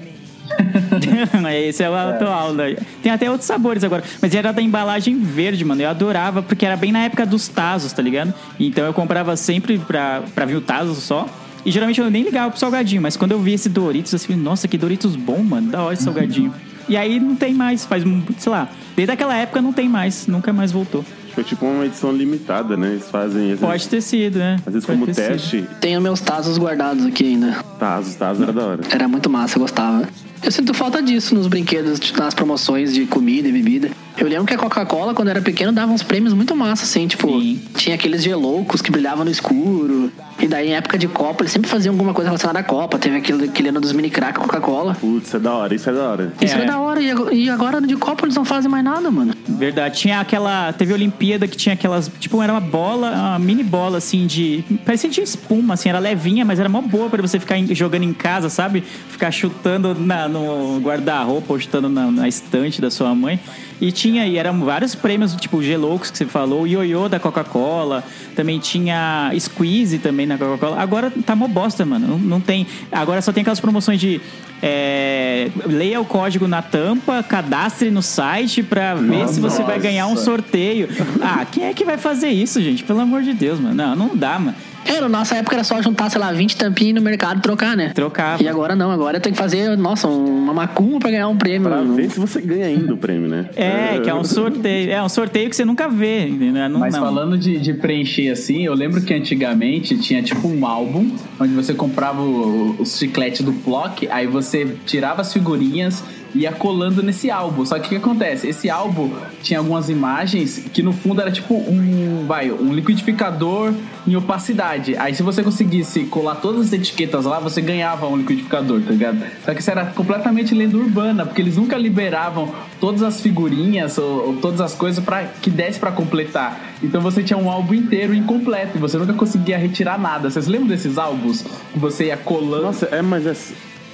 [1.66, 2.76] Esse é o atual, né?
[3.02, 4.02] Tem até outros sabores agora.
[4.20, 5.82] Mas era da embalagem verde, mano.
[5.82, 8.32] Eu adorava, porque era bem na época dos Tazos, tá ligado?
[8.59, 11.26] Então eu comprava sempre pra, pra vir o Tazo só.
[11.64, 14.37] E geralmente eu nem ligava pro salgadinho, mas quando eu vi esse Doritos, eu assim,
[14.37, 15.70] nossa, que Doritos bom, mano.
[15.70, 16.54] Da hora esse salgadinho.
[16.88, 18.04] E aí não tem mais, faz,
[18.38, 21.04] sei lá, desde aquela época não tem mais, nunca mais voltou.
[21.37, 22.92] Foi tipo uma edição limitada, né?
[22.92, 23.49] Eles fazem.
[23.49, 24.57] Vezes, Pode ter sido, né?
[24.64, 25.27] às vezes Pode como ter sido.
[25.33, 25.68] teste.
[25.83, 27.62] Tenho meus tazos guardados aqui ainda.
[27.79, 28.81] Tazos, Tazos era da hora.
[28.90, 30.09] Era muito massa, eu gostava.
[30.42, 33.90] Eu sinto falta disso nos brinquedos, nas promoções de comida e bebida.
[34.16, 37.29] Eu lembro que a Coca-Cola, quando era pequeno, dava uns prêmios muito massa, assim, tipo,
[37.29, 37.61] Sim.
[37.75, 40.11] tinha aqueles geloucos que brilhavam no escuro.
[40.38, 42.99] E daí, em época de Copa, eles sempre faziam alguma coisa relacionada à Copa.
[42.99, 44.94] Teve aquele, aquele ano dos mini crack Coca-Cola.
[45.01, 46.33] Putz, é da hora, isso é da hora.
[46.40, 46.59] Isso É.
[46.59, 47.01] era da hora.
[47.01, 49.33] E ago- E agora, de Copa, eles não fazem mais nada, mano.
[49.49, 49.99] Verdade.
[49.99, 50.72] Tinha aquela.
[50.75, 52.11] Teve a Olimpíada que tinha aquelas.
[52.20, 54.62] Tipo, era uma bola, uma mini bola, assim, de.
[54.85, 58.12] Parecia de espuma, assim, era levinha, mas era mó boa pra você ficar jogando em
[58.12, 58.83] casa, sabe?
[59.09, 63.40] Ficar chutando na- no guarda-roupa ou chutando na, na estante da sua mãe.
[63.80, 68.02] E tinha, e eram vários prêmios, tipo, Geloucos que você falou, o ioiô da Coca-Cola,
[68.34, 70.80] também tinha Squeeze também na Coca-Cola.
[70.80, 72.08] Agora tá mó bosta, mano.
[72.08, 72.66] Não, não tem.
[72.90, 74.20] Agora só tem aquelas promoções de.
[74.62, 80.06] é, leia o código na tampa, cadastre no site pra ver se você vai ganhar
[80.06, 80.24] um Nossa.
[80.24, 80.88] sorteio.
[81.20, 82.82] Ah, quem é que vai fazer isso, gente?
[82.84, 83.74] Pelo amor de Deus, mano.
[83.74, 84.54] Não, não dá, mano.
[84.87, 87.77] É, na nossa época era só juntar, sei lá, 20 tampinhas no mercado e trocar,
[87.77, 87.90] né?
[87.94, 88.42] Trocava.
[88.42, 91.68] E agora não, agora tem que fazer, nossa, uma macumba pra ganhar um prêmio.
[91.68, 93.49] Pra ver se você ganha ainda o prêmio, né?
[93.57, 94.90] É, que é um sorteio.
[94.90, 96.68] É um sorteio que você nunca vê, entendeu?
[96.68, 97.01] Não, Mas não.
[97.01, 101.75] falando de, de preencher assim, eu lembro que antigamente tinha tipo um álbum onde você
[101.75, 106.03] comprava o- os chicletes do Plock, aí você tirava as figurinhas
[106.38, 107.64] ia colando nesse álbum.
[107.64, 108.49] Só que o que acontece?
[108.49, 109.11] Esse álbum
[109.42, 113.72] tinha algumas imagens que no fundo era tipo um, vai, um liquidificador
[114.07, 114.96] em opacidade.
[114.96, 119.18] Aí se você conseguisse colar todas as etiquetas lá, você ganhava um liquidificador, tá ligado?
[119.44, 124.29] Só que isso era completamente lenda urbana, porque eles nunca liberavam todas as figurinhas ou,
[124.29, 126.61] ou todas as coisas para que desse pra completar.
[126.83, 130.31] Então você tinha um álbum inteiro incompleto e você nunca conseguia retirar nada.
[130.31, 131.44] Vocês lembram desses álbuns
[131.75, 132.64] você ia colando?
[132.64, 133.35] Nossa, é, mas é,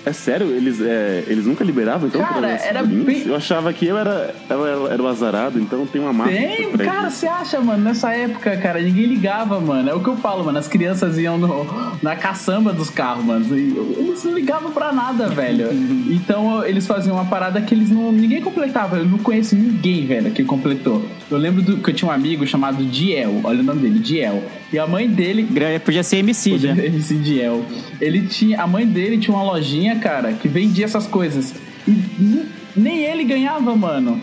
[0.04, 0.48] é sério?
[0.48, 2.20] Eles, é, eles nunca liberavam, então?
[2.20, 6.00] Cara, era bem- Eu achava que eu era, eu era, era o azarado, então tem
[6.00, 6.30] uma massa.
[6.32, 9.88] Tem, cara, você acha, mano, nessa época, cara, ninguém ligava, mano.
[9.90, 10.58] É o que eu falo, mano.
[10.58, 11.66] As crianças iam no-
[12.02, 13.44] na caçamba dos carros, mano.
[13.56, 15.68] E eles não ligavam pra nada, velho.
[16.12, 18.12] Então eles faziam uma parada que eles não.
[18.12, 18.96] Ninguém completava.
[18.98, 21.04] Eu não conheço ninguém, velho, que completou.
[21.30, 23.40] Eu lembro do, que eu tinha um amigo chamado Diel.
[23.44, 24.42] Olha o nome dele, Diel.
[24.72, 25.46] E a mãe dele.
[25.84, 26.70] Podia ser MC já.
[26.70, 27.64] MC Diel.
[28.00, 28.60] Ele tinha.
[28.62, 31.55] A mãe dele tinha uma lojinha, cara, que vendia essas coisas.
[31.87, 34.20] E nem ele ganhava, mano.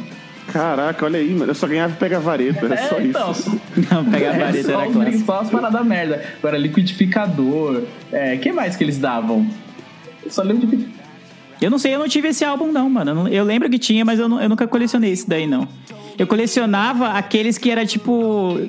[0.52, 1.52] Caraca, olha aí, mano.
[1.52, 3.62] Eu só ganhava pega vareta, é só então, isso.
[3.92, 6.24] Não, pegar a é, vareta só era Só as paradas merda.
[6.40, 7.84] Agora, liquidificador.
[8.12, 9.46] É, que mais que eles davam?
[10.24, 10.88] Eu só lembro de.
[11.62, 13.28] Eu não sei, eu não tive esse álbum, não, mano.
[13.28, 15.68] Eu lembro que tinha, mas eu, não- eu nunca colecionei esse daí, não.
[16.18, 18.60] Eu colecionava aqueles que era tipo.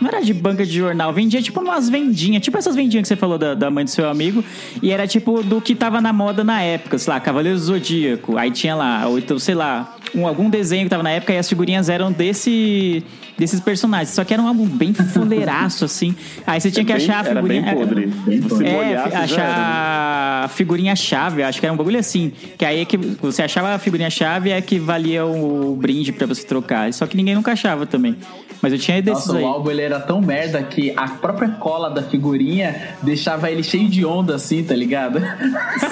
[0.00, 3.16] Não era de banca de jornal, vendia tipo umas vendinhas, tipo essas vendinhas que você
[3.16, 4.44] falou da, da mãe do seu amigo,
[4.82, 8.36] e era tipo do que tava na moda na época, sei lá, Cavaleiro do Zodíaco,
[8.36, 11.38] aí tinha lá, ou então, sei lá, um- algum desenho que tava na época e
[11.38, 13.02] as figurinhas eram desse,
[13.38, 14.10] desses personagens.
[14.10, 16.14] Só que era um álbum bem fuleiraço, assim.
[16.46, 17.74] Aí você tinha que achar a era bem figurinha.
[17.86, 18.40] podre.
[18.40, 22.32] Você é, molhasse, achar a figurinha-chave, acho que era um bagulho assim.
[22.56, 26.46] Que aí é que você achava a figurinha-chave é que valia o brinde pra você
[26.46, 26.92] trocar.
[26.92, 28.16] Só que ninguém nunca achava também.
[28.62, 29.44] Mas eu tinha desses Nossa, aí.
[29.44, 33.88] o álbum ele era tão merda que a própria cola da figurinha deixava ele cheio
[33.88, 35.20] de onda assim, tá ligado?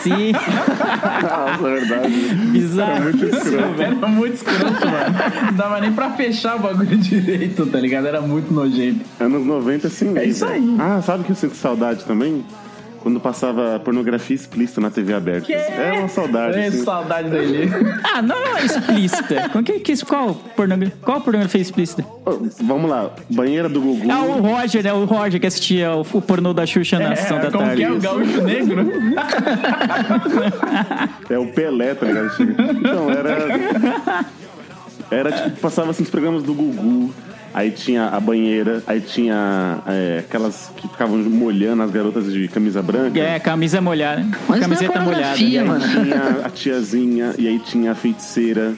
[0.02, 0.32] Sim.
[1.22, 2.14] Nossa, é verdade.
[2.52, 2.90] Bizarro.
[2.92, 3.82] Era muito escroto.
[3.82, 5.16] Era muito escroto, mano.
[5.46, 8.06] Não dava nem pra fechar o bagulho direito, tá ligado?
[8.06, 9.00] Era muito nojento.
[9.20, 10.16] Anos 90, sim.
[10.16, 10.76] É isso aí.
[10.78, 12.44] Ah, sabe que eu sinto saudade também?
[13.04, 15.52] Quando passava pornografia explícita na TV aberta.
[15.52, 16.58] É uma saudade.
[16.58, 16.82] É, assim.
[16.82, 17.70] saudade dele.
[18.14, 19.48] Ah, não é explícita.
[19.48, 22.04] Com que, que, qual, pornografia, qual pornografia explícita?
[22.62, 24.10] Vamos lá, banheira do Gugu.
[24.10, 24.92] Ah, o Roger, né?
[24.92, 27.76] O Roger que assistia o, o pornô da Xuxa na sessão da como tarde.
[27.76, 28.86] que é o gaúcho negro?
[31.28, 32.30] É o Pelé, tá ligado?
[32.78, 34.24] Então, era.
[35.10, 37.12] Era tipo, passava assim os programas do Gugu.
[37.54, 42.82] Aí tinha a banheira, aí tinha é, aquelas que ficavam molhando as garotas de camisa
[42.82, 43.18] branca.
[43.20, 44.26] É, camisa molhada.
[44.48, 45.22] Mas Camiseta é molhada.
[45.36, 45.84] pornografia, E aí mano.
[45.88, 48.74] tinha a tiazinha, e aí tinha a feiticeira.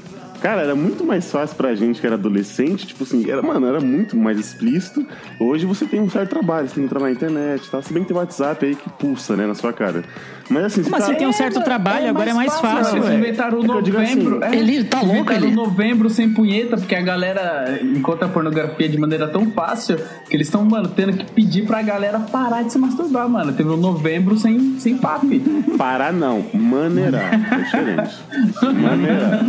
[0.46, 3.80] Cara, era muito mais fácil pra gente que era adolescente, tipo assim, era, mano, era
[3.80, 5.04] muito mais explícito.
[5.40, 7.82] Hoje você tem um certo trabalho, você tem que entrar na internet e tal.
[7.82, 10.04] Se bem que tem o WhatsApp aí que pulsa, né, na sua cara.
[10.48, 11.14] Mas assim, Como assim?
[11.16, 13.18] Tem um certo trabalho, agora é mais fácil, Eles velho.
[13.18, 14.38] inventaram o É novembro.
[14.44, 15.52] assim, é, Ele tá louco, inventaram ele.
[15.52, 19.96] o novembro sem punheta, porque a galera encontra a pornografia de maneira tão fácil
[20.30, 23.52] que eles estão, mano, tendo que pedir pra galera parar de se masturbar, mano.
[23.52, 25.40] Teve um novembro sem, sem papi.
[25.76, 27.35] Parar não, maneirar.
[27.35, 28.14] É diferente.
[28.62, 29.44] Maneirar.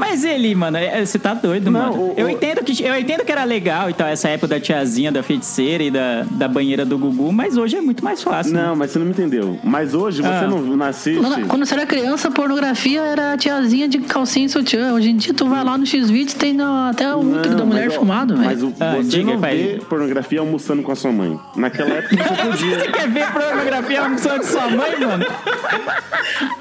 [0.00, 1.92] Mas ele, mano, é- você tá doido, Não, mano.
[1.92, 4.58] o- eu, o- entendo que, eu entendo que era legal e tal, essa época da
[4.60, 8.52] tiazinha, da feiticeira e da, da banheira do Gugu, mas hoje é muito mais fácil.
[8.54, 9.58] Não, mas você não me entendeu.
[9.62, 10.48] Mas hoje você Ah.
[10.48, 11.20] não, não assiste.
[11.20, 14.94] Quando, quando você era criança, pornografia era a tiazinha de calcinha e sutiã.
[14.94, 17.88] Hoje em dia, tu vai lá no X-Videos, tem no- até o útero da mulher
[17.88, 18.68] ó, filmado, Mas velho.
[18.68, 19.56] o, Ah, você diga, não pai.
[19.56, 21.38] vê pornografia almoçando com a sua mãe.
[21.56, 22.78] Naquela época você podia.
[22.80, 25.26] Você quer ver pornografia almoçando de sua mãe, mano?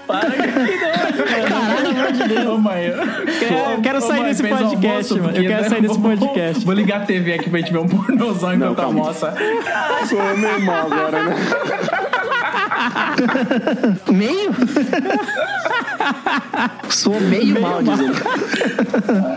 [0.05, 2.59] Para que Caralho, pelo amor de Deus.
[2.59, 2.83] Mãe.
[3.39, 5.37] Quero- eu quero sair mãe, desse podcast, mano.
[5.37, 6.65] Eu quero né, sair desse podcast.
[6.65, 9.33] Vou ligar a TV aqui pra gente ver um pornozão enquanto almoça.
[10.07, 11.35] Sou meio mal agora, né?
[14.11, 14.51] Meio?
[16.89, 18.13] Sou meio, mal, diz ele.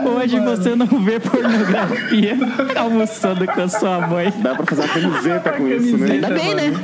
[0.09, 2.37] Hoje você não vê pornografia
[2.76, 4.33] almoçando com a sua mãe.
[4.38, 6.12] Dá pra fazer uma camiseta com isso, né?
[6.12, 6.72] Ainda bem, né?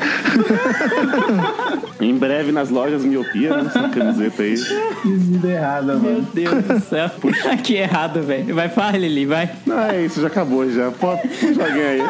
[2.00, 3.64] Em breve nas lojas miopia, né?
[3.66, 4.54] Essa camiseta aí.
[5.02, 6.28] Que vida errada, Meu mano.
[6.32, 7.10] Deus do céu.
[7.62, 8.54] que errado, velho.
[8.54, 9.50] Vai, fala, Lili, vai.
[9.66, 10.90] Não, é isso, já acabou já.
[10.90, 12.02] Pô, puxa alguém aí.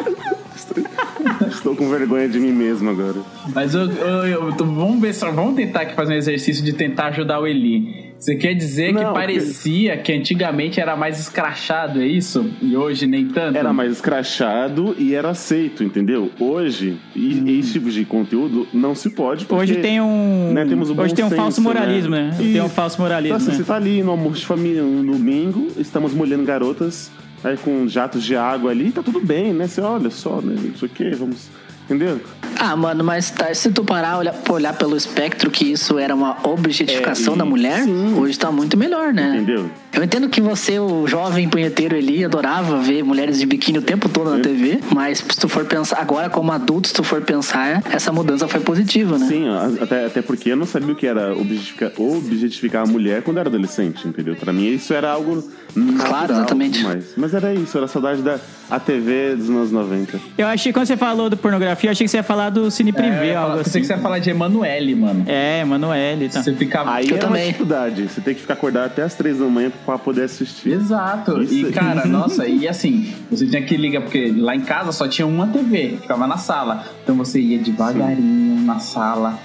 [1.59, 3.17] Estou com vergonha de mim mesmo agora.
[3.53, 6.71] Mas eu, eu- eu- tô- vamos ver só, vamos tentar aqui fazer um exercício de
[6.71, 8.09] tentar ajudar o Eli.
[8.17, 12.49] Você quer dizer Não, que parecia que antigamente era mais escrachado, é isso?
[12.61, 13.57] E hoje nem tanto?
[13.57, 16.31] Era mais escrachado e era aceito, entendeu?
[16.39, 19.45] Hoje, e- esse tipo de conteúdo não se pode.
[19.45, 20.51] Porque, Hoje tem um.
[20.53, 22.35] né, temos bom hoje tem um senso, falso moralismo, né?
[22.37, 23.35] Tem um falso moralismo.
[23.35, 23.63] Então, assim, né?
[23.63, 27.11] você tá ali no almoço de família no domingo, estamos molhando garotas
[27.43, 29.67] aí com jatos de água ali, tá tudo bem, né?
[29.67, 30.55] Você olha só, né?
[30.73, 31.47] Isso aqui, vamos.
[31.85, 32.21] Entendeu?
[32.59, 36.37] Ah, mano, mas tá, se tu parar olhar, olhar pelo espectro que isso era uma
[36.43, 38.13] objetificação É, da mulher, sim.
[38.13, 39.31] hoje tá muito melhor, né?
[39.35, 39.71] Entendeu?
[39.91, 44.07] Eu entendo que você, o jovem punheteiro ali, adorava ver mulheres de biquíni o tempo
[44.07, 47.83] todo na TV, mas se tu for pensar, agora como adulto, se tu for pensar,
[47.91, 49.25] essa mudança foi positiva, né?
[49.27, 49.45] Sim,
[49.81, 53.49] até, até porque eu não sabia o que era objetificar, objetificar a mulher quando era
[53.49, 54.35] adolescente, entendeu?
[54.35, 55.43] Pra mim isso era algo
[55.75, 56.83] natural, Claro, exatamente.
[56.83, 60.19] Mas, mas era isso, era saudade da a TV dos anos 90.
[60.37, 62.69] Eu achei que quando você falou do pornografia, eu achei que você ia falar do
[62.69, 63.63] Cine Privé, É, algo eu assim.
[63.63, 65.23] pensei que você ia falar de Emanuele, mano.
[65.27, 66.43] É, Manoel e tal.
[66.43, 66.93] Você ficava.
[66.93, 67.41] Aí Eu era também.
[67.41, 70.71] uma dificuldade, você tem que ficar acordado até as três da manhã pra poder assistir.
[70.73, 71.41] Exato.
[71.41, 75.07] Isso e, cara, nossa, e assim, você tinha que ligar, porque lá em casa só
[75.07, 76.83] tinha uma TV, ficava na sala.
[77.03, 79.39] Então você ia devagarinho na sala.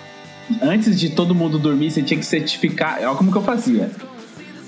[0.63, 2.99] Antes de todo mundo dormir, você tinha que certificar.
[3.01, 3.91] Olha como que eu fazia.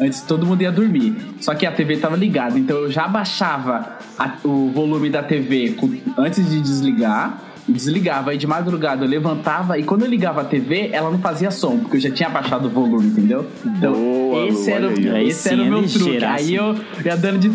[0.01, 1.15] Antes todo mundo ia dormir.
[1.41, 2.59] Só que a TV tava ligada.
[2.59, 7.43] Então eu já baixava a- o volume da TV com- antes de desligar.
[7.69, 8.31] Desligava.
[8.31, 9.79] Aí de madrugada eu levantava.
[9.79, 11.79] E quando eu ligava a TV, ela não fazia som.
[11.79, 13.47] Porque eu já tinha baixado o volume, entendeu?
[13.65, 15.29] Então Boa, esse, era, aí.
[15.29, 16.25] Esse era o meu truque.
[16.25, 17.51] Aí eu ia dando de.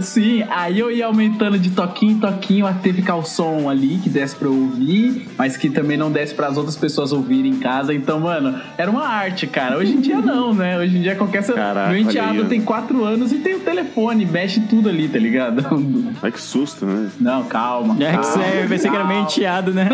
[0.00, 4.08] Sim, aí eu ia aumentando de toquinho em toquinho até ficar o som ali que
[4.08, 7.58] desse pra eu ouvir, mas que também não desse para as outras pessoas ouvirem em
[7.58, 7.94] casa.
[7.94, 9.76] Então, mano, era uma arte, cara.
[9.76, 10.78] Hoje em dia não, né?
[10.78, 11.44] Hoje em dia qualquer.
[11.44, 15.64] Caraca, Meu enteado tem 4 anos e tem o telefone, mexe tudo ali, tá ligado?
[16.22, 17.10] Ai que susto, né?
[17.20, 17.94] Não, calma.
[17.94, 19.20] É que calma, você, eu pensei que era calma.
[19.22, 19.88] enteado, né?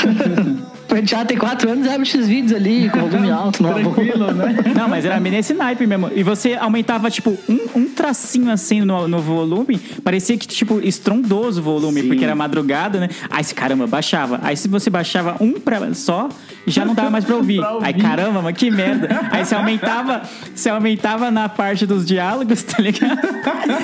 [0.96, 4.56] Enteado tem 4 anos e abre X vídeos ali, com volume alto, não Tranquilo, né?
[4.74, 6.10] Não, mas era nesse naipe mesmo.
[6.14, 11.60] E você aumentava, tipo, um, um tracinho assim no, no volume, parecia que, tipo, estrondoso
[11.60, 13.08] o volume, porque era madrugada, né?
[13.28, 14.40] Aí, se caramba, baixava.
[14.42, 16.28] Aí, se você baixava um pra, só,
[16.66, 17.58] já não dava mais pra ouvir.
[17.60, 17.86] Pra ouvir.
[17.86, 19.08] Aí, caramba, mas que merda.
[19.30, 20.22] Aí, você aumentava,
[20.54, 23.18] você aumentava na parte dos diálogos, tá ligado?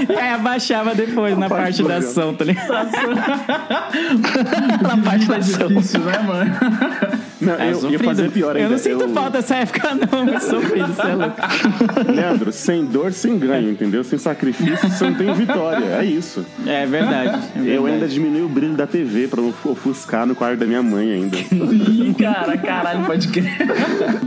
[0.08, 2.68] E aí, abaixava depois na parte da ação, tá ligado?
[4.82, 5.68] Na parte da É ação.
[5.68, 6.50] difícil, né, mano?
[7.46, 8.66] Não, É eu ia fazer pior ainda.
[8.66, 9.08] Eu não sinto eu...
[9.10, 11.36] falta dessa época, não, mas sofrido, você é louco.
[12.12, 14.02] Leandro, sem dor, sem ganho, entendeu?
[14.02, 15.84] Sem sacrifício, você não tem vitória.
[15.84, 16.44] É isso.
[16.66, 17.40] É verdade.
[17.54, 17.94] é Eu verdade.
[17.94, 21.36] ainda diminui o brilho da TV pra não ofuscar no quarto da minha mãe ainda.
[21.36, 23.46] Ih, cara, caralho, pode crer.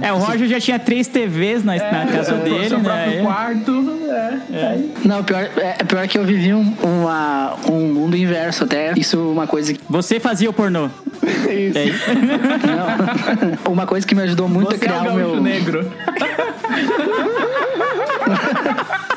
[0.01, 3.21] É, o Roger já tinha três TVs na, na casa dele, né?
[3.21, 3.71] quarto,
[4.51, 4.79] é.
[5.05, 8.93] Não, pior, é, é pior que eu vivi um, uma, um mundo inverso até.
[8.95, 9.79] Isso é uma coisa que.
[9.89, 10.89] Você fazia o pornô.
[11.49, 11.77] É isso.
[11.77, 12.05] É isso.
[12.09, 13.08] Não.
[13.69, 15.43] uma coisa que me ajudou muito Você a é criar o o gaúcho meu.
[15.43, 15.91] negro.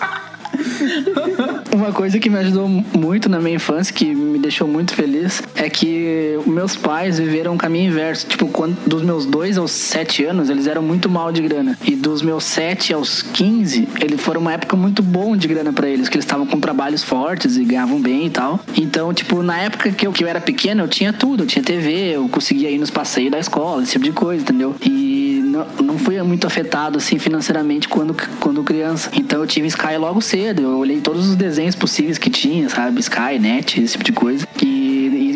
[1.74, 5.68] Uma coisa que me ajudou muito na minha infância, que me deixou muito feliz, é
[5.68, 8.26] que meus pais viveram um caminho inverso.
[8.26, 11.78] Tipo, quando, dos meus 2 aos 7 anos, eles eram muito mal de grana.
[11.84, 15.88] E dos meus 7 aos 15, eles foram uma época muito bom de grana pra
[15.88, 18.60] eles, que eles estavam com trabalhos fortes e ganhavam bem e tal.
[18.76, 21.44] Então, tipo, na época que eu, que eu era pequeno, eu tinha tudo.
[21.44, 24.74] Eu tinha TV, eu conseguia ir nos passeios da escola, esse tipo de coisa, entendeu?
[24.82, 25.11] E
[25.52, 29.10] não, não fui muito afetado, assim, financeiramente quando, quando criança.
[29.14, 30.62] Então eu tive Sky logo cedo.
[30.62, 33.00] Eu olhei todos os desenhos possíveis que tinha, sabe?
[33.00, 34.48] Sky, Net, esse tipo de coisa.
[34.62, 34.81] E,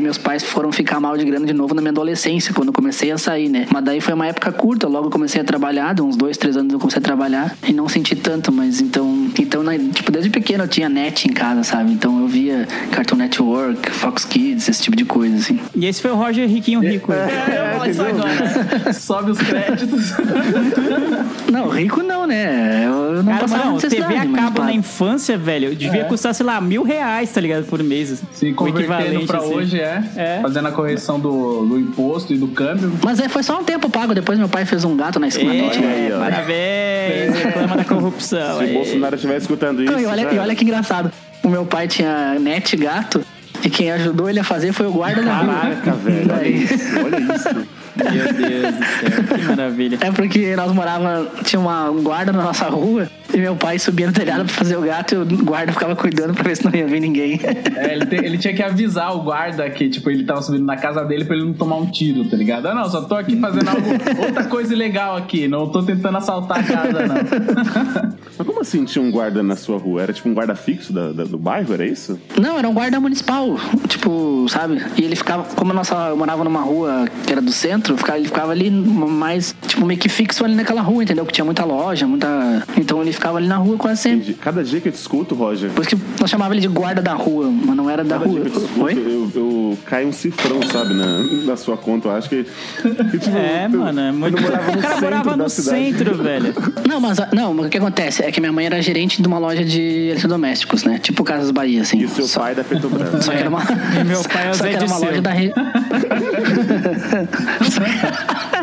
[0.07, 3.11] meus pais foram ficar mal de grana de novo na minha adolescência, quando eu comecei
[3.11, 3.67] a sair, né?
[3.73, 6.57] Mas daí foi uma época curta, logo eu comecei a trabalhar, de uns dois, três
[6.57, 10.31] anos eu comecei a trabalhar e não senti tanto, mas então, então na- tipo, desde
[10.31, 11.93] pequeno eu tinha net em casa, sabe?
[11.93, 15.59] Então eu via Cartoon Network, Fox Kids, esse tipo de coisa, assim.
[15.75, 17.13] E esse foi o Roger Riquinho Rico.
[17.13, 18.93] É, falar isso agora.
[18.95, 20.13] Sobe os créditos.
[21.51, 22.85] Não, rico não, né?
[22.87, 26.05] Eu, não Cara, passava não, TV a cabo na infância, velho, devia É.
[26.05, 27.65] custar, sei lá, mil reais, tá ligado?
[27.65, 28.23] Por mês.
[28.33, 29.55] Se convertendo equivalente, pra assim.
[29.55, 30.39] hoje é, É.
[30.43, 32.93] fazendo a correção do, do imposto e do câmbio.
[33.05, 34.15] Mas é, foi só um tempo pago.
[34.15, 35.55] Depois meu pai fez um gato na esquina.
[35.55, 36.19] É, ó.
[36.19, 38.59] parabéns, reclama da corrupção.
[38.59, 38.73] Se aí.
[38.75, 39.93] Bolsonaro estiver escutando isso.
[39.93, 41.11] Não, e, olha, já e olha que engraçado.
[41.43, 43.21] O meu pai tinha net gato
[43.65, 45.55] e quem ajudou ele a fazer foi o guarda da rua.
[45.55, 46.33] Caraca, velho.
[46.33, 46.75] Olha isso.
[47.05, 47.67] Olha isso.
[47.97, 49.99] Meu Deus do céu, que maravilha.
[50.01, 54.07] É porque nós morava, tinha uma, um guarda na nossa rua e meu pai subia
[54.07, 56.73] no telhado pra fazer o gato e o guarda ficava cuidando pra ver se não
[56.75, 57.39] ia vir ninguém.
[57.77, 60.77] É, ele, te- ele tinha que avisar o guarda que, tipo, ele tava subindo na
[60.77, 62.67] casa dele pra ele não tomar um tiro, tá ligado?
[62.67, 63.89] Ah, não, só tô aqui fazendo algo,
[64.27, 67.17] outra coisa ilegal aqui, não tô tentando assaltar a casa, não.
[68.39, 70.03] Mas como assim tinha um guarda na sua rua?
[70.03, 72.19] Era tipo um guarda fixo da- da- do bairro, era isso?
[72.41, 73.57] Não, era um guarda municipal,
[73.89, 74.83] tipo, sabe?
[74.97, 78.27] E ele ficava, como a nossa, eu morava numa rua que era do centro, ele
[78.29, 81.25] ficava ali mais, tipo, meio que fixo ali naquela rua, entendeu?
[81.25, 82.63] Que tinha muita loja, muita.
[82.77, 84.19] Então ele ficava ali na rua quase sempre.
[84.19, 84.35] Entendi.
[84.35, 85.71] Cada dia que eu te escuto, Roger.
[85.71, 88.27] Por isso que nós chamava ele de guarda da rua, mas não era da Cada
[88.31, 88.41] rua.
[88.41, 88.93] dia que eu te escuto, Oi?
[88.95, 92.09] eu, eu caio um cifrão, sabe, na, na sua conta.
[92.09, 92.45] Eu acho que.
[92.45, 94.37] que, tipo, É, eu- mano, é muito.
[94.37, 96.55] Eu morava no o cara centro morava no centro, velho.
[96.89, 99.39] Não, mas não, mas o que acontece é que minha mãe era gerente de uma
[99.39, 100.99] loja de eletrodomésticos, né?
[100.99, 101.99] Tipo Casas Bahia, assim.
[101.99, 103.25] E o seu Só- pai é da Petrobras.
[103.25, 103.63] Só que era uma.
[104.01, 105.53] E meu pai é o só que era uma loja da re...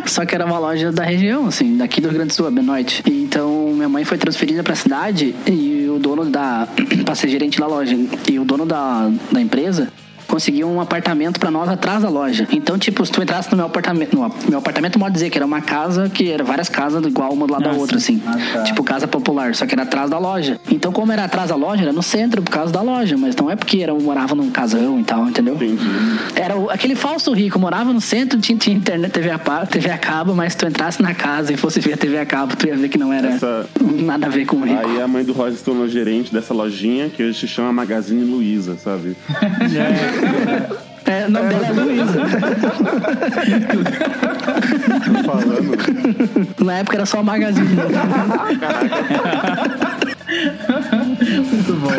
[0.06, 2.52] só, que era uma loja da região, assim, daqui do Rio Grande do Sul, a
[2.52, 3.04] Benoit.
[3.06, 6.68] E Então minha mãe foi transferida pra cidade e o dono da.
[7.06, 7.98] pra ser gerente da loja.
[8.30, 9.92] E o dono da, da empresa
[10.34, 12.48] conseguiu um apartamento pra nós atrás da loja.
[12.52, 15.46] Então, tipo, se tu entrasse no meu apartamento, no meu apartamento pode dizer que era
[15.46, 18.20] uma casa que era várias casas igual uma do lado da Ah, outra, sim.
[18.26, 18.64] assim.
[18.64, 20.60] Tipo casa popular, só que era atrás da loja.
[20.72, 23.52] Então, como era atrás da loja, era no centro por causa da loja, mas não
[23.52, 25.54] é porque era, eu morava num casão e tal, entendeu?
[25.54, 25.78] Entendi.
[26.36, 29.98] Era o- aquele falso rico, morava no centro, tinha, tinha internet, TV a, TV a
[30.00, 32.66] cabo, mas se tu entrasse na casa e fosse ver a TV a cabo, tu
[32.66, 34.80] ia ver que não era Essa- nada a ver com o rico.
[34.88, 38.24] Aí a mãe do Roger se tornou gerente dessa lojinha que hoje se chama Magazine
[38.24, 39.16] Luiza, sabe?
[39.84, 40.23] É,
[41.28, 42.22] o nome dela é Luísa.
[45.06, 45.78] Tô falando.
[46.66, 47.68] Na época era só Magazine.
[51.52, 51.90] Muito bom.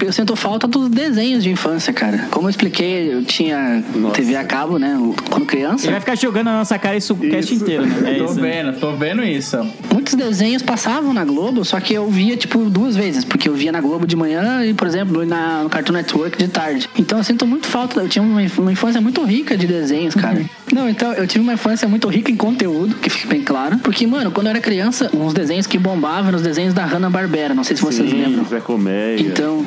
[0.00, 2.26] Eu, eu sinto falta dos desenhos de infância, cara.
[2.30, 3.82] Como eu expliquei, eu tinha
[4.12, 4.96] TV a cabo, né?
[5.30, 5.86] Quando criança.
[5.86, 7.96] Ele vai ficar jogando na nossa cara isso o cast inteiro, né?
[8.06, 8.34] É tô isso.
[8.34, 9.56] vendo, tô vendo isso.
[9.92, 13.24] Muitos desenhos passavam na Globo, só que eu via, tipo, duas vezes.
[13.24, 16.48] Porque eu via na Globo de manhã e, por exemplo, na, no Cartoon Network de
[16.48, 16.88] tarde.
[16.98, 18.00] Então eu sinto muito falta.
[18.00, 20.44] Eu tinha uma, uma infância muito rica de desenhos, cara.
[20.72, 23.78] Não, então eu tive uma infância muito rica em conteúdo, que fique bem claro.
[23.78, 27.54] Porque, mano, quando eu era criança, uns desenhos que bombavam eram os desenhos da Hanna-Barbera.
[27.54, 28.44] Não sei se vocês Sim, lembram.
[28.44, 29.20] Zé Colmeia.
[29.20, 29.64] Então,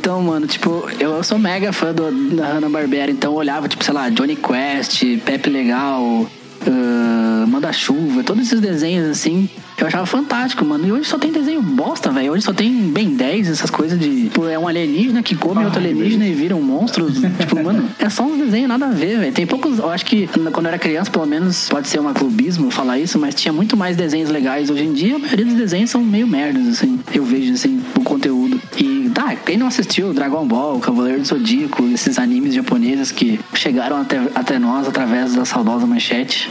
[0.00, 3.92] então, mano, tipo, eu sou mega fã do, da Hanna-Barbera, então eu olhava, tipo, sei
[3.92, 6.26] lá, Johnny Quest, Pepe Legal,
[6.66, 9.46] ah, Manda-Chuva, todos esses desenhos, assim,
[9.80, 10.86] eu achava fantástico, mano.
[10.86, 12.32] E hoje só tem desenho bosta, velho.
[12.32, 14.24] Hoje só tem Ben 10, essas coisas de.
[14.24, 17.10] Tipo, é um alienígena que come outro alienígena e vira um monstro.
[17.10, 19.32] tipo, mano, é só uns desenhos nada a ver, velho.
[19.32, 19.78] Tem poucos.
[19.78, 23.18] Eu acho que quando eu era criança, pelo menos, pode ser um clubismo falar isso,
[23.18, 24.70] mas tinha muito mais desenhos legais.
[24.70, 27.00] Hoje em dia, a maioria dos desenhos são meio merdas, assim.
[27.14, 28.60] Eu vejo, assim, o conteúdo.
[28.78, 34.00] E, tá, quem não assistiu Dragon Ball, Cavaleiro do Zodíaco, esses animes japoneses que chegaram
[34.00, 36.50] até, até nós através da saudosa manchete.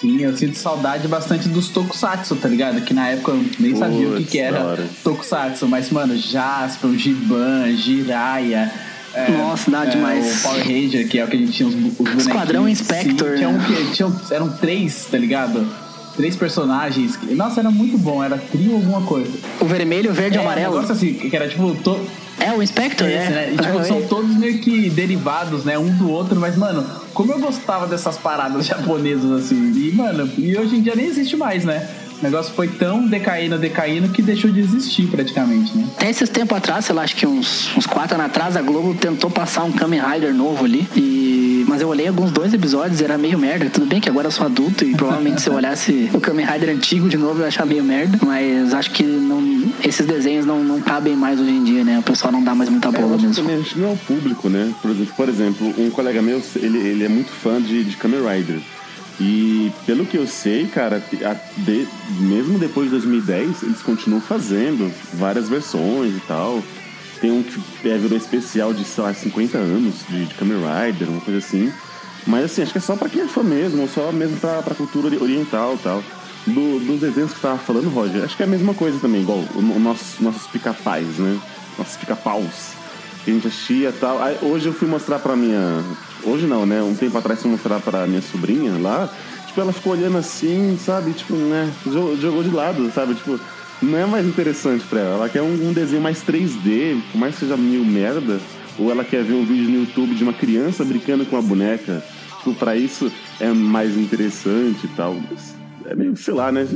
[0.00, 2.80] Sim, eu sinto saudade bastante dos tokusatsu, tá ligado?
[2.80, 6.96] Que na época eu nem sabia o que, que era tokusatsu, mas, mano, Jasper, o
[6.96, 8.72] Giban, Jiraiya.
[9.12, 10.38] é, Nossa, dá é, demais.
[10.40, 12.26] O Power Ranger, que é o que a gente tinha os, os.
[12.26, 13.58] Esquadrão Inspector, Sim, tinha um
[13.92, 15.66] tinha, eram três, tá ligado?
[16.16, 17.18] Três personagens.
[17.32, 19.32] Nossa, era muito bom, era trio alguma coisa.
[19.60, 20.74] O vermelho, o verde e é, o Um amarelo.
[20.74, 21.74] negócio assim, que era tipo.
[21.76, 22.00] To...
[22.38, 23.30] É, o Inspector, Esse, é.
[23.30, 23.52] né?
[23.52, 24.02] E, tipo, Ah, são é.
[24.02, 25.78] todos meio que derivados, né?
[25.78, 29.72] Um do outro, mas, mano, como eu gostava dessas paradas japonesas, assim.
[29.72, 31.86] E, mano, e hoje em dia nem existe mais, né?
[32.20, 35.86] O negócio foi tão decaindo, decaindo, que deixou de existir praticamente, né?
[35.96, 38.94] Até esses tempos atrás, sei lá, acho que uns, uns quatro anos atrás, a Globo
[38.94, 40.86] tentou passar um Kamen Rider novo ali.
[40.96, 41.64] E...
[41.66, 43.70] Mas eu olhei alguns dois episódios e era meio merda.
[43.70, 46.68] Tudo bem que agora eu sou adulto e provavelmente se eu olhasse o Kamen Rider
[46.70, 48.18] antigo de novo eu ia achar meio merda.
[48.22, 51.98] Mas acho que não, esses desenhos não, não cabem mais hoje em dia, né?
[52.00, 53.42] O pessoal não dá mais muita É, bola acho que mesmo.
[53.42, 54.72] também a gente não é o público, né?
[54.82, 58.20] Por exemplo, por exemplo, um colega meu, ele, ele é muito fã de, de Kamen
[58.20, 58.58] Rider.
[59.20, 61.02] E pelo que eu sei, cara,
[61.58, 61.86] de-
[62.20, 66.62] mesmo depois de 2010, eles continuam fazendo várias versões e tal.
[67.20, 71.08] Tem um que é, virou especial de, sei lá, 50 anos de, de Kamen Rider,
[71.10, 71.70] uma coisa assim.
[72.26, 74.74] Mas assim, acho que é só pra quem é fã mesmo, só mesmo pra, pra
[74.74, 76.02] cultura ori- oriental e tal.
[76.46, 79.38] Do- dos desenhos que tava falando, Roger, acho que é a mesma coisa também, igual
[79.54, 81.38] o, o nosso, nossos pica-pais, né?
[81.76, 82.70] Nossos pica-paus.
[83.22, 84.22] Que a gente assistia e tal.
[84.22, 85.84] Aí, hoje eu fui mostrar pra minha.
[86.24, 86.82] Hoje não, né?
[86.82, 89.08] Um tempo atrás fui mostrar pra minha sobrinha lá.
[89.46, 91.12] Tipo, ela ficou olhando assim, sabe?
[91.12, 91.70] Tipo, né?
[91.86, 93.14] jo- Jogou de lado, sabe?
[93.14, 93.38] Tipo,
[93.82, 95.14] não é mais interessante pra ela.
[95.16, 98.38] Ela quer um, um desenho mais 3D, por mais que seja meio merda.
[98.78, 102.02] Ou ela quer ver um vídeo no YouTube de uma criança brincando com uma boneca.
[102.38, 103.10] Tipo, pra isso
[103.40, 105.16] é mais interessante e tal.
[105.86, 106.66] É meio, sei lá, né?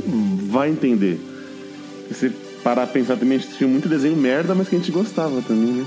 [0.49, 1.19] Vai entender.
[2.09, 2.31] Se você
[2.63, 5.41] parar a pensar também, a gente tinha muito desenho merda, mas que a gente gostava
[5.41, 5.85] também, né?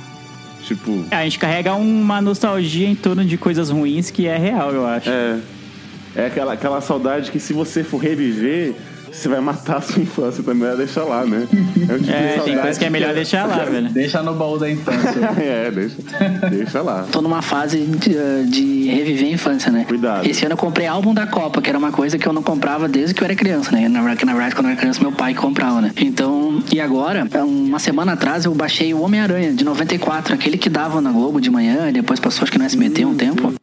[0.63, 1.05] Tipo.
[1.11, 4.87] É, a gente carrega uma nostalgia em torno de coisas ruins que é real, eu
[4.87, 5.09] acho.
[5.09, 5.39] É.
[6.17, 8.75] É aquela, aquela saudade que se você for reviver,
[9.13, 11.47] você vai matar a sua infância também, vai deixar lá, né?
[11.89, 13.89] É, um tipo É, tem coisa que é melhor deixar lá, velho.
[13.91, 15.21] Deixa no baú da infância.
[15.41, 15.97] é, deixa,
[16.51, 17.07] deixa lá.
[17.11, 19.85] Tô numa fase de, de reviver a infância, né?
[19.87, 20.27] Cuidado.
[20.27, 22.89] Esse ano eu comprei álbum da Copa, que era uma coisa que eu não comprava
[22.89, 23.89] desde que eu era criança, né?
[23.89, 25.93] Na verdade, na verdade, quando eu era criança, meu pai comprava, né?
[25.97, 31.01] Então, e agora, uma semana atrás, eu baixei o Homem-Aranha, de 94, aquele que dava
[31.01, 33.58] na Globo de manhã, e depois passou acho que no SBT um tempo.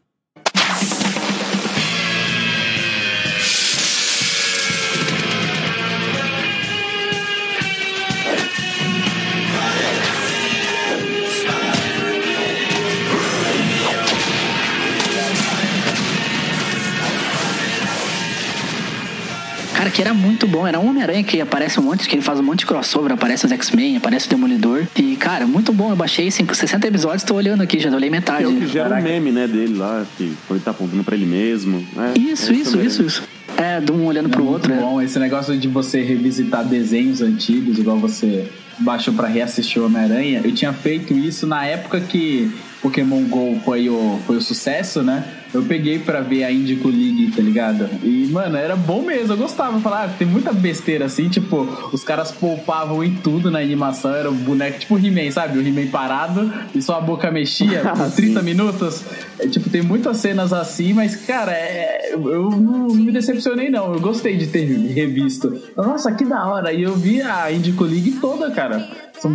[20.35, 20.67] Muito bom.
[20.67, 23.45] Era um Homem-Aranha que aparece um monte, que ele faz um monte de crossover, aparece
[23.45, 24.85] os X-Men, aparece o Demolidor.
[24.95, 25.89] E, cara, muito bom.
[25.89, 28.43] Eu baixei cinco- 60 episódios, tô olhando aqui, já olhei metade.
[28.43, 31.25] É o que gera um meme, né, dele lá, que ele tá apontando pra ele
[31.25, 31.85] mesmo.
[31.97, 33.23] É, Isso, é isso, isso, isso.
[33.57, 34.73] É, de um olhando pro Muito outro.
[34.73, 34.77] é.
[34.77, 40.41] bom esse negócio de você revisitar desenhos antigos, igual você baixou pra reassistir o Homem-Aranha.
[40.43, 42.51] Eu tinha feito isso na época que
[42.85, 45.25] Pokémon GO foi o, foi o sucesso, né?
[45.51, 47.89] Eu peguei pra ver a Indico League, tá ligado?
[48.03, 49.79] E, mano, era bom mesmo, eu gostava.
[49.79, 54.29] Falar, ah, tem muita besteira assim, tipo, os caras poupavam em tudo na animação, era
[54.29, 55.57] um boneco tipo He-Man, sabe?
[55.57, 59.03] O He-Man parado e só a boca mexia por 30 minutos.
[59.39, 63.95] É, tipo, tem muitas cenas assim, mas, cara, é, eu não me decepcionei, não.
[63.95, 65.59] Eu gostei de ter revisto.
[65.75, 66.71] Nossa, que da hora.
[66.71, 68.87] E eu vi a Indico League toda, cara.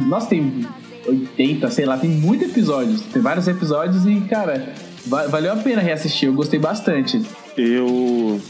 [0.06, 0.64] Nossa, tem
[1.10, 3.00] 80, sei lá, tem muitos episódios.
[3.02, 4.72] Tem vários episódios e, cara,
[5.06, 6.28] va- valeu a pena reassistir.
[6.28, 7.20] Eu gostei bastante.
[7.56, 8.40] Eu.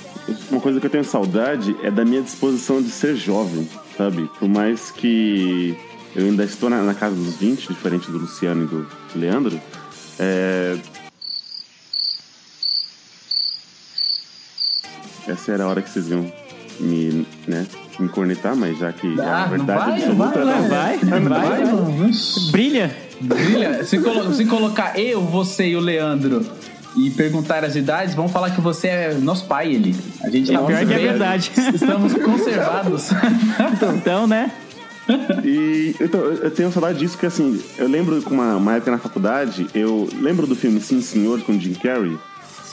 [0.51, 4.31] Uma coisa que eu tenho saudade é da minha disposição de ser jovem, sabe?
[4.39, 5.77] Por mais que
[6.15, 8.87] eu ainda estou na, na casa dos 20, diferente do Luciano e do
[9.17, 9.61] Leandro.
[10.19, 10.77] É,
[15.27, 16.31] Essa era a hora que vocês iam
[16.81, 17.67] me, né,
[17.99, 20.45] me cornetar, mas já que é a Ah, não verdade vai, absoluta.
[20.45, 20.69] vai, não.
[20.69, 21.65] Vai, Vai, vai.
[21.65, 22.11] mano.
[22.51, 22.97] Brilha.
[23.21, 23.85] Brilha.
[23.85, 26.45] Se, colo- se colocar eu, você e o Leandro
[26.97, 29.95] e perguntar as idades, vão falar que você é nosso pai, ele.
[30.25, 31.53] A gente tá pior que é verdade.
[31.75, 33.11] Estamos conservados.
[33.97, 34.51] Então, né?
[35.45, 38.91] E então, eu eu tenho saudade disso, que assim, eu lembro com uma, uma época
[38.93, 42.17] na faculdade, eu lembro do filme Sim Senhor com Jim Carrey.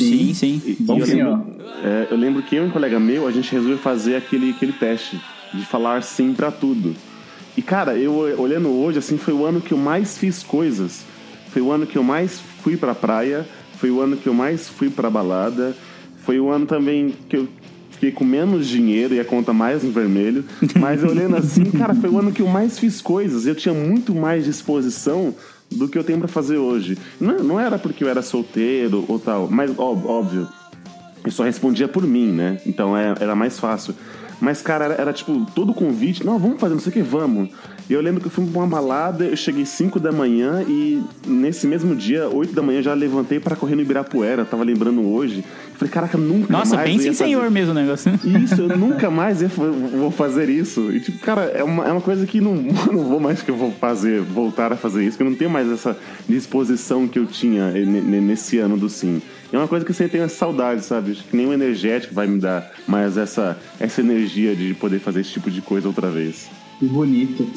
[0.03, 0.77] Sim, sim.
[0.79, 1.45] Bom e lembro,
[1.83, 4.73] é, eu lembro que eu e um colega meu, a gente resolveu fazer aquele, aquele
[4.73, 5.19] teste
[5.53, 6.95] de falar sim pra tudo.
[7.55, 11.03] E cara, eu olhando hoje, assim, foi o ano que eu mais fiz coisas.
[11.51, 14.67] Foi o ano que eu mais fui pra praia, foi o ano que eu mais
[14.67, 15.75] fui pra balada,
[16.23, 17.47] foi o ano também que eu
[17.91, 20.45] fiquei com menos dinheiro e a conta mais no vermelho.
[20.79, 23.47] Mas olhando assim, cara, foi o ano que eu mais fiz coisas.
[23.47, 25.33] Eu tinha muito mais disposição
[25.71, 26.97] do que eu tenho pra fazer hoje.
[27.19, 30.47] Não, não era porque eu era solteiro ou tal, mas óbvio,
[31.23, 32.59] eu só respondia por mim, né?
[32.65, 33.93] Então é- era mais fácil.
[34.39, 37.49] Mas, cara, era, era, tipo, todo convite, não, vamos fazer, não sei o que, vamos.
[37.89, 41.01] E eu lembro que eu fui pra uma balada, eu cheguei 5 da manhã e
[41.25, 45.41] nesse mesmo dia, 8 da manhã, já levantei pra correr no Ibirapuera, tava lembrando hoje.
[45.77, 46.87] Falei, caraca, nunca Nossa, mais.
[46.87, 48.11] bem ia sim, fazer- senhor mesmo o negócio.
[48.43, 50.91] isso, eu nunca mais ia, vou fazer isso.
[50.91, 52.55] E, tipo, cara, é uma, é uma coisa que não,
[52.91, 55.49] não vou mais que eu vou fazer, voltar a fazer isso, que eu não tenho
[55.49, 55.95] mais essa
[56.27, 59.21] disposição que eu tinha ne- nesse ano do sim.
[59.51, 61.11] É uma coisa que eu sempre tenho essa saudade, sabe?
[61.11, 65.21] Acho que nem o energético vai me dar mais essa, essa energia de poder fazer
[65.21, 66.49] esse tipo de coisa outra vez.
[66.79, 67.47] Que bonito.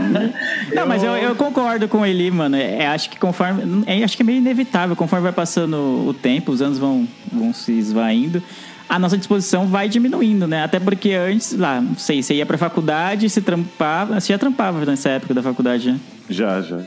[0.74, 2.56] Não, mas eu, eu concordo com ele, mano.
[2.56, 3.84] É, acho que conforme.
[3.86, 4.96] É, acho que é meio inevitável.
[4.96, 5.76] Conforme vai passando
[6.08, 8.42] o tempo, os anos vão, vão se esvaindo.
[8.88, 10.62] A nossa disposição vai diminuindo, né?
[10.62, 14.18] Até porque antes, lá, não sei, você ia pra faculdade, se trampava.
[14.18, 16.00] Você já trampava nessa época da faculdade, né?
[16.30, 16.80] Já, já.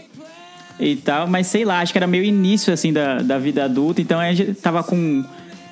[0.79, 4.01] e tal, mas sei lá, acho que era meio início assim da, da vida adulta,
[4.01, 5.23] então a gente tava com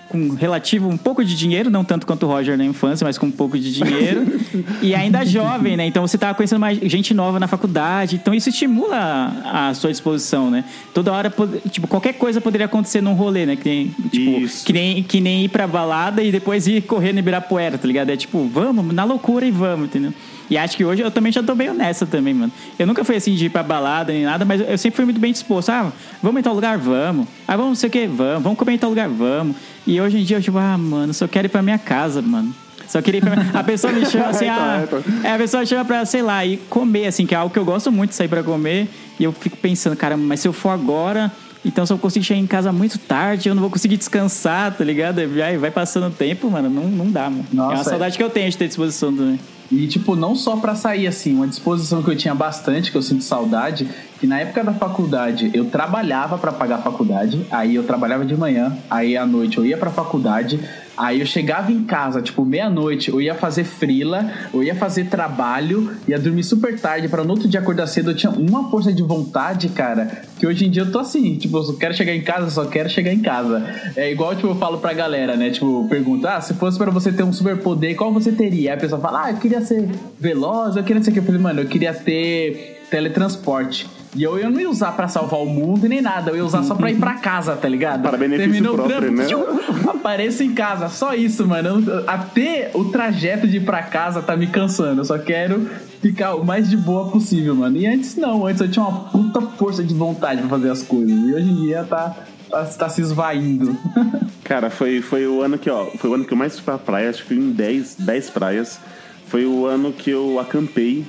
[0.10, 3.28] com relativo um pouco de dinheiro, não tanto quanto o Roger na infância, mas com
[3.28, 4.26] um pouco de dinheiro.
[4.82, 5.86] e ainda jovem, né?
[5.86, 9.92] Então você tava conhecendo mais gente nova na faculdade, então isso estimula a, a sua
[9.92, 10.64] disposição, né?
[10.94, 11.34] Toda hora,
[11.70, 13.56] tipo, qualquer coisa poderia acontecer num rolê, né?
[13.56, 17.20] Que nem, tipo, que nem, que nem ir pra balada e depois ir correr no
[17.20, 18.10] Ibirapuera, tá ligado?
[18.10, 20.14] É tipo, vamos, na loucura e vamos, entendeu?
[20.50, 22.52] E acho que hoje eu também já tô meio nessa também, mano.
[22.80, 25.20] Eu nunca fui assim de ir pra balada nem nada, mas eu sempre fui muito
[25.20, 25.70] bem disposto.
[25.70, 25.92] Ah,
[26.22, 26.78] vamos em tal lugar?
[26.78, 27.28] Vamos.
[27.48, 28.08] Ah, vamos não sei o que?
[28.08, 28.44] Vamos.
[28.44, 29.10] Vamos comer em tal lugar?
[29.10, 29.56] Vamos.
[29.86, 32.54] E hoje em dia eu tipo, ah, mano, só quero ir pra minha casa, mano.
[32.88, 33.52] Só queria ir pra minha...
[33.54, 34.82] A pessoa me chama assim, ah...
[34.84, 37.60] Então, É, a pessoa chama pra, sei lá, ir comer, assim, que é algo que
[37.60, 38.88] eu gosto muito sair pra comer.
[39.20, 41.32] E eu fico pensando, cara, mas se eu for agora...
[41.66, 44.86] Então, se eu consigo chegar em casa muito tarde, eu não vou conseguir descansar, tá
[44.86, 45.20] ligado?
[45.20, 47.46] E aí vai passando o tempo, mano, não, não dá, mano.
[47.52, 49.38] é uma Nossa, saudade que eu tenho de ter disposição também.
[49.72, 53.02] E, tipo, não só pra sair, assim, uma disposição que eu tinha bastante, que eu
[53.02, 53.90] sinto saudade,
[54.20, 58.36] que na época da faculdade eu trabalhava pra pagar a faculdade, aí eu trabalhava de
[58.36, 60.60] manhã, aí à noite eu ia pra faculdade,
[60.98, 65.96] aí eu chegava em casa, tipo, meia-noite, eu ia fazer frila, eu ia fazer trabalho,
[66.08, 69.04] ia dormir super tarde pra no outro dia acordar cedo, eu tinha uma força de
[69.04, 72.22] vontade, cara, que hoje em dia eu tô assim, tipo, eu só quero chegar em
[72.22, 73.64] casa, só quero chegar em casa.
[73.96, 77.12] É igual, tipo, eu falo pra galera, né, tipo, pergunta, ah, se fosse pra você
[77.12, 78.72] ter um superpoder, qual você teria?
[78.72, 79.88] Aí a pessoa fala, ah, eu queria ser
[80.20, 81.20] veloz, eu queria o que.
[81.20, 83.88] Eu falei, mano, eu queria ter teletransporte.
[84.16, 86.46] E eu, eu não ia usar pra salvar o mundo e nem nada, eu ia
[86.46, 88.02] usar só pra ir pra casa, tá ligado?
[88.02, 89.26] Para benefício o próprio, trampo, né?
[89.28, 91.84] tchum, apareço em casa, só isso, mano.
[91.88, 95.02] Eu- até o trajeto de ir pra casa tá me cansando.
[95.02, 95.70] Eu só quero
[96.02, 97.78] ficar o mais de boa possível, mano.
[97.78, 101.12] E antes não, antes eu tinha uma puta força de vontade pra fazer as coisas.
[101.12, 102.16] E hoje em dia tá,
[102.50, 103.78] tá, tá se esvaindo.
[104.44, 106.78] Cara, foi, foi o ano que, ó, foi o ano que eu mais fui pra
[106.78, 108.80] praia, acho que fui em 10, 10 praias.
[109.28, 111.06] Foi o ano que eu acampei.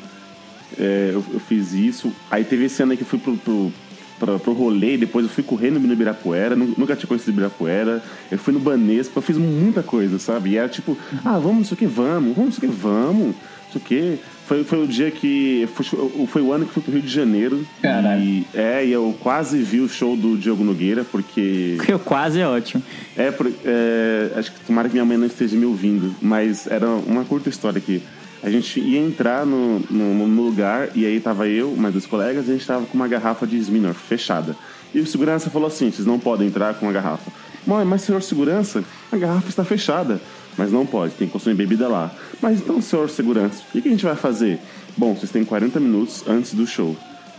[0.79, 2.13] É, eu, eu fiz isso.
[2.31, 3.73] Aí teve esse ano aí que eu fui pro, pro,
[4.19, 8.03] pra, pro rolê, depois eu fui correndo no Ibirapuera, nu- nunca tinha conhecido Ibirapuera.
[8.31, 10.51] Eu fui no Banespa, eu fiz muita coisa, sabe?
[10.51, 12.79] E era tipo, ah, vamos, não sei o que, vamos, vamos, não sei o que,
[12.79, 13.35] vamos, não
[13.73, 14.19] sei o que.
[14.49, 15.69] Foi, foi o dia que.
[15.75, 15.85] Foi,
[16.27, 17.67] foi o ano que fui pro Rio de Janeiro.
[17.83, 18.23] Caralho.
[18.23, 21.77] E, é, e eu quase vi o show do Diogo Nogueira, porque.
[21.87, 22.83] Eu quase é ótimo.
[23.15, 23.31] É,
[23.67, 27.51] é, acho que tomara que minha mãe não esteja me ouvindo, mas era uma curta
[27.51, 28.03] história aqui.
[28.43, 32.47] A gente ia entrar no, no, no lugar e aí tava eu, mais dois colegas,
[32.47, 34.57] e a gente tava com uma garrafa de Smirnoff fechada.
[34.95, 37.31] E o segurança falou assim: vocês não podem entrar com a garrafa.
[37.67, 40.21] Mãe, mas senhor segurança, a garrafa está fechada.
[40.57, 42.11] Mas não pode, tem que consumir bebida lá.
[42.43, 44.59] Mas então, senhor segurança, o que, a gente vai fazer?
[44.97, 46.97] Bom, vocês têm 40 minutos antes do show.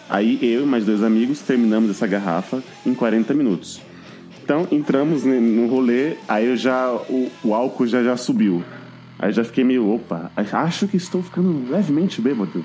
[0.10, 3.82] Aí eu e mais dois amigos terminamos essa garrafa em 40 minutos.
[4.42, 8.64] Então entramos no rolê, aí eu já o, o álcool já já subiu.
[9.20, 12.64] Aí já fiquei meio, opa, acho que estou ficando levemente bêbado.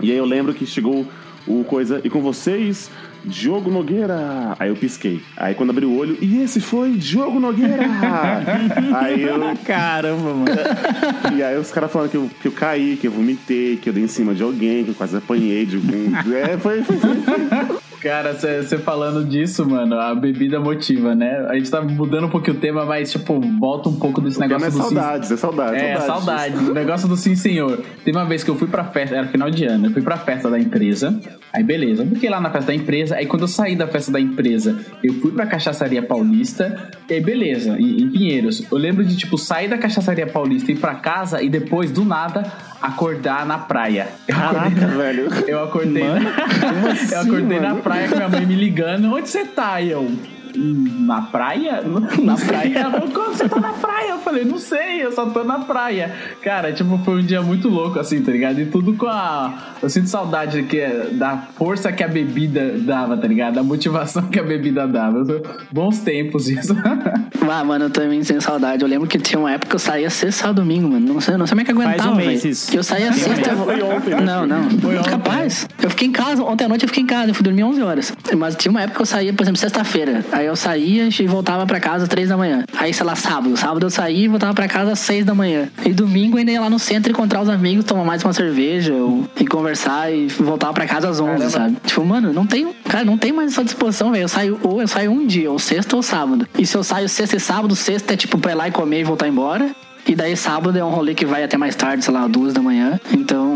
[0.00, 1.06] E aí eu lembro que chegou
[1.46, 2.00] o coisa.
[2.04, 2.90] E com vocês,
[3.24, 4.56] Diogo Nogueira.
[4.58, 5.22] Aí eu pisquei.
[5.36, 7.86] Aí quando abri o olho, e esse foi Diogo Nogueira!
[8.96, 9.38] aí eu.
[9.64, 10.46] Caramba, mano.
[11.36, 13.92] E aí os caras falando que eu, que eu caí, que eu vomitei, que eu
[13.92, 16.34] dei em cima de alguém, que eu quase apanhei de algum.
[16.34, 17.87] É, foi, foi, foi, foi.
[18.00, 21.44] Cara, você falando disso, mano, a bebida motiva, né?
[21.48, 24.40] A gente tá mudando um pouquinho o tema, mas, tipo, volta um pouco desse O
[24.40, 25.76] tema negócio é do sim- saudades, é saudade.
[25.76, 26.58] É, saudade.
[26.58, 26.70] disso.
[26.70, 27.80] O negócio do sim, senhor.
[28.04, 30.16] Teve uma vez que eu fui pra festa, era final de ano, eu fui pra
[30.16, 31.18] festa da empresa.
[31.52, 33.16] Aí, beleza, eu fiquei lá na festa da empresa.
[33.16, 36.90] Aí, quando eu saí da festa da empresa, eu fui pra Cachaçaria Paulista.
[37.10, 38.62] E aí, beleza, em, em Pinheiros.
[38.70, 42.44] Eu lembro de, tipo, sair da Cachaçaria Paulista, ir pra casa e depois, do nada,
[42.80, 44.06] acordar na praia.
[44.28, 45.28] Eu Caraca, velho.
[45.48, 46.20] eu acordei, na...
[47.10, 49.12] eu acordei na praia com minha mãe me ligando.
[49.12, 49.82] Onde você tá?
[49.82, 50.10] Eu.
[50.56, 51.82] "Hum, Na praia?
[52.22, 52.78] Na praia?
[52.78, 54.10] Ela falou, Como você tá na praia?
[54.10, 56.14] Eu falei, não sei, eu só tô na praia.
[56.42, 58.60] Cara, tipo, foi um dia muito louco, assim, tá ligado?
[58.60, 59.54] E tudo com a.
[59.82, 63.54] Eu sinto saudade que, da força que a bebida dava, tá ligado?
[63.54, 65.24] Da motivação que a bebida dava.
[65.72, 66.74] Bons tempos isso.
[67.50, 68.82] Ah, mano, eu também tenho saudade.
[68.82, 71.14] Eu lembro que tinha uma época que eu saía sexta, sábado, domingo, mano.
[71.14, 72.52] Não sei, não sei como é que eu Faz aguentava, um mês velho.
[72.52, 72.70] isso.
[72.70, 73.56] Que eu saía sexta...
[73.56, 74.20] Foi ontem, né?
[74.20, 74.68] Não, não.
[75.02, 75.66] Capaz.
[75.82, 77.82] Eu fiquei em casa, ontem à noite eu fiquei em casa, eu fui dormir 11
[77.82, 78.12] horas.
[78.36, 80.22] Mas tinha uma época que eu saía, por exemplo, sexta-feira.
[80.38, 82.64] Aí eu saía e voltava pra casa às 3 da manhã.
[82.76, 83.56] Aí, sei lá, sábado.
[83.56, 85.68] Sábado eu saía e voltava pra casa às 6 da manhã.
[85.84, 88.94] E domingo eu ainda ia lá no centro encontrar os amigos, tomar mais uma cerveja
[88.94, 91.76] ou- e conversar e voltava pra casa às 11, sabe?
[91.84, 94.22] Tipo, mano, não tem, cara, não tem mais essa disposição, velho.
[94.22, 96.46] Eu saio ou eu saio um dia, ou sexta ou sábado.
[96.56, 99.00] E se eu saio sexta e sábado, sexta é tipo pra ir lá e comer
[99.00, 99.70] e voltar embora.
[100.08, 102.62] E daí sábado é um rolê que vai até mais tarde, sei lá, duas da
[102.62, 102.98] manhã.
[103.12, 103.54] Então,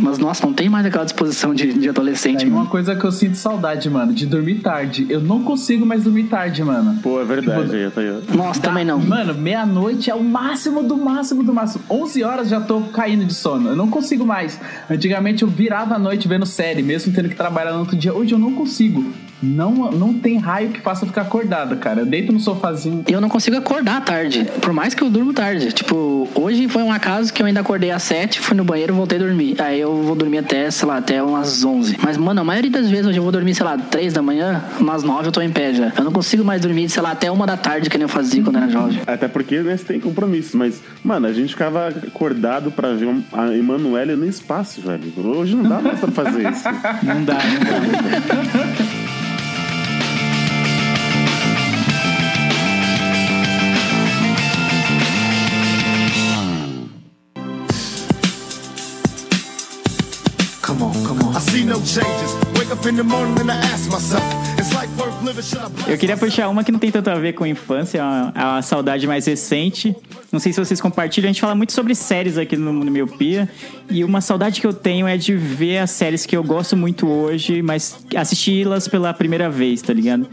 [0.00, 3.12] mas nossa, não tem mais aquela disposição de, de adolescente, É uma coisa que eu
[3.12, 5.06] sinto saudade, mano, de dormir tarde.
[5.08, 6.98] Eu não consigo mais dormir tarde, mano.
[7.00, 7.76] Pô, é verdade.
[7.76, 8.36] aí eu tô.
[8.36, 8.98] Nossa, também não.
[8.98, 11.84] Mano, meia-noite é o máximo do máximo do máximo.
[11.88, 13.68] 11 horas já tô caindo de sono.
[13.68, 14.60] Eu não consigo mais.
[14.90, 18.12] Antigamente eu virava a noite vendo série, mesmo tendo que trabalhar no outro dia.
[18.12, 19.12] Hoje eu não consigo.
[19.42, 22.00] Não, não tem raio que faça eu ficar acordado, cara.
[22.00, 23.04] Eu deito no sofazinho.
[23.08, 25.72] Eu não consigo acordar tarde, por mais que eu durmo tarde.
[25.72, 29.18] Tipo, hoje foi um acaso que eu ainda acordei às 7, fui no banheiro, voltei
[29.18, 29.60] a dormir.
[29.60, 31.98] Aí eu vou dormir até, sei lá, até umas 11.
[32.02, 34.62] Mas, mano, a maioria das vezes hoje eu vou dormir, sei lá, 3 da manhã,
[34.78, 35.92] umas 9 eu tô em pé já.
[35.96, 38.42] Eu não consigo mais dormir, sei lá, até uma da tarde que nem eu fazia
[38.42, 39.00] quando era jovem.
[39.06, 40.56] Até porque, né, você tem compromisso.
[40.56, 45.12] Mas, mano, a gente ficava acordado pra ver a Emanuele no espaço, velho.
[45.36, 46.64] Hoje não dá mais pra fazer isso.
[47.02, 49.01] Não dá, não dá.
[60.72, 61.36] Come on, come on.
[61.36, 62.32] I see no changes.
[62.58, 64.22] Wake up in the morning and I ask myself,
[64.58, 66.30] it's like worth living, should I bless Eu queria myself?
[66.30, 69.26] puxar uma que não tem tanto a ver com infância, é uma, uma saudade mais
[69.26, 69.94] recente.
[70.32, 73.46] Não sei se vocês compartilham, a gente fala muito sobre séries aqui no, no Miopia.
[73.90, 77.06] E uma saudade que eu tenho é de ver as séries que eu gosto muito
[77.06, 80.26] hoje, mas assisti-las pela primeira vez, tá ligado?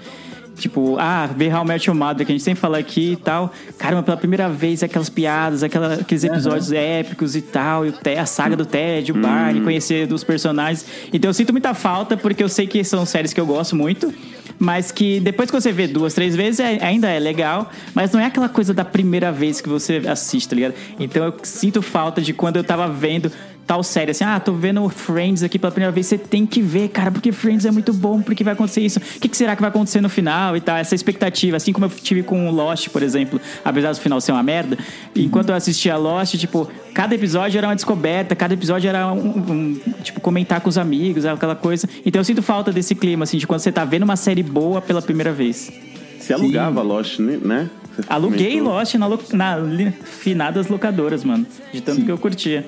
[0.59, 3.15] Tipo, ah, ver How I Met Your Mother, que a gente sempre fala aqui e
[3.15, 3.51] tal.
[3.77, 7.85] Caramba, pela primeira vez, aquelas piadas, aquela- aqueles episódios épicos e tal.
[7.85, 10.85] E a saga do Ted, o Barney, conhecer dos personagens.
[11.13, 14.13] Então eu sinto muita falta, porque eu sei que são séries que eu gosto muito.
[14.61, 17.71] Mas que depois que você vê duas, três vezes, é- ainda é legal.
[17.93, 20.73] Mas não é aquela coisa da primeira vez que você assiste, tá ligado?
[20.99, 23.31] Então eu sinto falta de quando eu tava vendo
[23.69, 26.87] tal série, assim, ah, tô vendo Friends aqui pela primeira vez, você tem que ver,
[26.89, 29.61] cara, porque Friends é muito bom, porque vai acontecer isso, o que, que será que
[29.61, 33.03] vai acontecer no final e tal, essa expectativa, assim como eu tive com Lost, por
[33.03, 34.75] exemplo, apesar do final ser uma merda,
[35.15, 39.79] enquanto eu assistia Lost, tipo, cada episódio era uma descoberta, cada episódio era um, um,
[40.01, 43.45] tipo, comentar com os amigos, aquela coisa, então eu sinto falta desse clima, assim, de
[43.45, 45.71] quando você tá vendo uma série boa pela primeira vez.
[46.19, 47.37] Você alugava Lost, né?
[47.39, 47.69] né?
[48.07, 48.59] Aluguei.
[48.61, 49.57] Lost na, lo- na
[50.03, 52.65] finadas locadoras, mano, de tanto que eu curtia.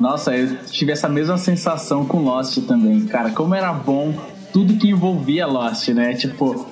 [0.00, 3.02] Nossa, eu tive essa mesma sensação com Lost também.
[3.06, 4.14] Cara, como era bom
[4.52, 6.14] tudo que envolvia Lost, né?
[6.14, 6.66] Tipo,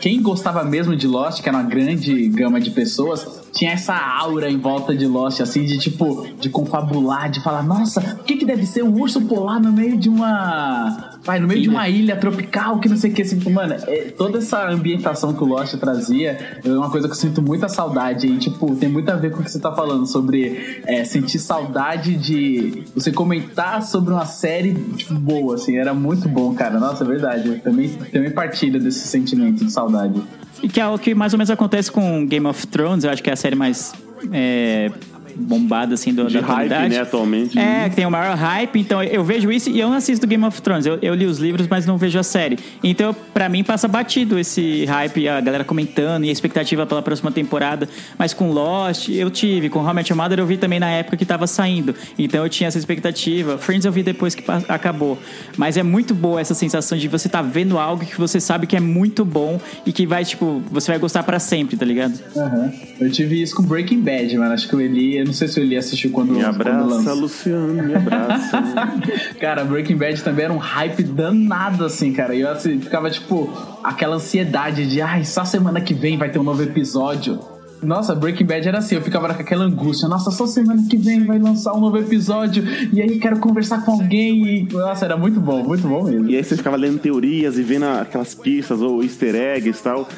[0.00, 4.50] quem gostava mesmo de Lost, que era uma grande gama de pessoas, tinha essa aura
[4.50, 8.44] em volta de Lost, assim, de tipo, de confabular, de falar, nossa, o que que
[8.44, 11.16] deve ser um urso polar no meio de uma.
[11.24, 14.12] Vai, no meio de uma ilha tropical, que não sei o que, assim, mano, é,
[14.16, 18.26] toda essa ambientação que o Lost trazia é uma coisa que eu sinto muita saudade
[18.26, 21.38] e, tipo, tem muito a ver com o que você tá falando sobre é, sentir
[21.38, 27.02] saudade de você comentar sobre uma série, tipo, boa, assim, era muito bom, cara, nossa,
[27.02, 30.22] é verdade, eu também, também partilho desse sentimento de saudade.
[30.62, 33.22] E que é o que mais ou menos acontece com Game of Thrones, eu acho
[33.22, 33.92] que é a série mais
[34.32, 34.90] é,
[35.38, 36.94] bombada, assim, do, De da hype, atualidade.
[36.94, 37.58] né, atualmente.
[37.58, 40.44] É, que tem o maior hype, então eu vejo isso e eu não assisto Game
[40.44, 40.86] of Thrones.
[40.86, 42.58] Eu, eu li os livros, mas não vejo a série.
[42.82, 47.30] Então, pra mim, passa batido esse hype, a galera comentando e a expectativa pela próxima
[47.30, 47.88] temporada.
[48.18, 49.68] Mas com Lost, eu tive.
[49.68, 51.94] Com How I Met Your Mother, eu vi também na época que tava saindo.
[52.18, 53.58] Então, eu tinha essa expectativa.
[53.58, 55.18] Friends eu vi depois que acabou.
[55.56, 58.76] Mas é muito boa essa sensação de você tá vendo algo que você sabe que
[58.76, 62.18] é muito bom e que vai, tipo, você vai gostar pra sempre, tá ligado?
[62.36, 62.72] Aham.
[63.00, 64.52] Eu tive isso com Breaking Bad, mano.
[64.54, 66.84] Acho que o Eli, eu não sei se o Eli assistiu quando Me quando abraça,
[66.84, 67.14] lançou.
[67.14, 68.62] Luciano, me abraça.
[69.40, 72.34] Cara, Breaking Bad também era um hype danado, assim, cara.
[72.34, 73.50] E eu assim, ficava, tipo,
[73.82, 77.38] aquela ansiedade de, ai, só semana que vem vai ter um novo episódio.
[77.82, 80.08] Nossa, Breaking Bad era assim, eu ficava com aquela angústia.
[80.08, 82.64] Nossa, só semana que vem vai lançar um novo episódio.
[82.92, 84.46] E aí quero conversar com alguém.
[84.46, 86.28] E, nossa, era muito bom, muito bom mesmo.
[86.30, 90.08] E aí você ficava lendo teorias e vendo aquelas pistas ou easter eggs e tal.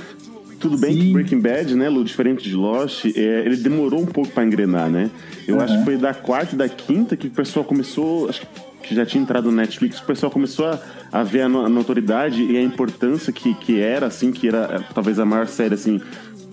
[0.59, 4.31] Tudo bem que Breaking Bad, né, Lu, diferente de Lost, é, ele demorou um pouco
[4.31, 5.11] pra engrenar, né?
[5.47, 8.43] Eu acho que foi da quarta e da quinta que o pessoal começou, acho
[8.83, 10.79] que já tinha entrado no Netflix, o pessoal começou a,
[11.13, 14.59] a ver a, no- a notoriedade e a importância que, que era, assim, que era
[14.89, 16.01] é, talvez a maior série, assim,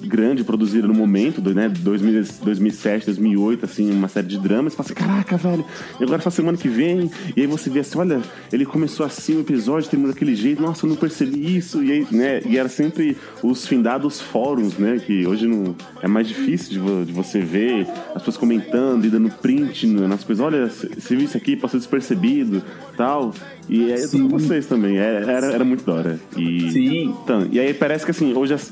[0.08, 4.86] grande produzida no momento, né, 2000, 2007, 2008, assim, uma série de dramas, você fala
[4.88, 5.66] assim, caraca, velho,
[6.00, 9.36] e agora só semana que vem, e aí você vê assim, olha, ele começou assim
[9.38, 12.70] o episódio, terminou daquele jeito, nossa, eu não percebi isso, e aí, né, e era
[12.70, 17.40] sempre os findados fóruns, né, que hoje não, é mais difícil de, vo- de você
[17.42, 21.80] ver as pessoas comentando e dando print nas coisas, olha, você viu isso aqui, passou
[21.80, 22.62] despercebido,
[22.98, 23.34] tal,
[23.68, 26.20] e aí eu tô com vocês também, era, era, era muito da hora.
[26.38, 27.16] E, Sim.
[27.24, 28.72] Então, e aí parece que assim, hoje as-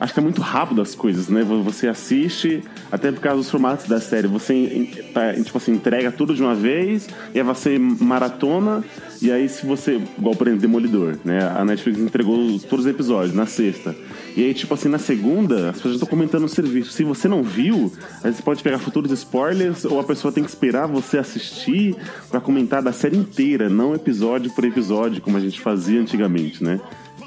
[0.00, 1.42] acho que é muito rápido as coisas, né?
[1.42, 6.34] Você assiste, até por causa dos formatos da série, você tá, tipo assim, entrega tudo
[6.34, 8.82] de uma vez, e aí você maratona,
[9.20, 11.40] e aí se você, igual por exemplo, Demolidor, né?
[11.56, 13.94] A Netflix entregou os- todos os episódios na sexta.
[14.36, 16.90] E aí, tipo assim, na segunda, as pessoas estão comentando o serviço.
[16.92, 17.92] Se você não viu,
[18.24, 21.94] aí você pode pegar futuros spoilers, ou a pessoa tem que esperar você assistir
[22.30, 26.80] pra comentar da série inteira, não episódio por episódio, como a gente fazia antigamente, né?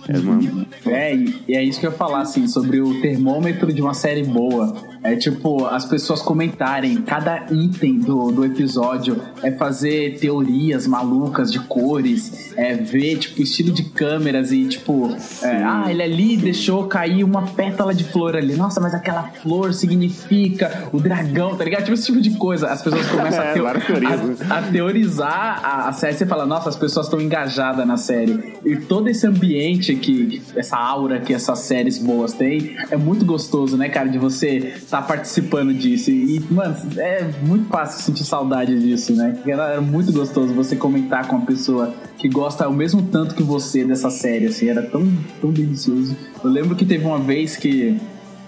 [0.08, 0.40] É uma,
[0.86, 4.24] É, e é isso que eu ia falar, assim, sobre o termômetro de uma série
[4.24, 4.95] boa.
[5.06, 11.60] É tipo, as pessoas comentarem cada item do, do episódio, é fazer teorias malucas de
[11.60, 17.24] cores, é ver, tipo, estilo de câmeras e, tipo, é, ah, ele ali deixou cair
[17.24, 18.56] uma pétala de flor ali.
[18.56, 21.82] Nossa, mas aquela flor significa o dragão, tá ligado?
[21.84, 22.68] Tipo, esse tipo de coisa.
[22.68, 24.38] As pessoas começam a, É, teo- né?
[24.50, 26.14] a, a teorizar a, a série.
[26.16, 28.54] Você fala, nossa, as pessoas estão engajadas na série.
[28.66, 33.26] E todo esse ambiente que, que- essa aura que essas séries boas têm, é muito
[33.26, 36.10] gostoso, né, cara, de você estar participando disso.
[36.10, 39.38] E, mano, é muito fácil sentir saudade disso, né?
[39.46, 43.44] Era, era muito gostoso você comentar com uma pessoa que gosta ao mesmo tanto que
[43.44, 45.06] você dessa série, assim, era tão,
[45.42, 46.16] tão delicioso.
[46.44, 48.00] Eu lembro que teve uma vez que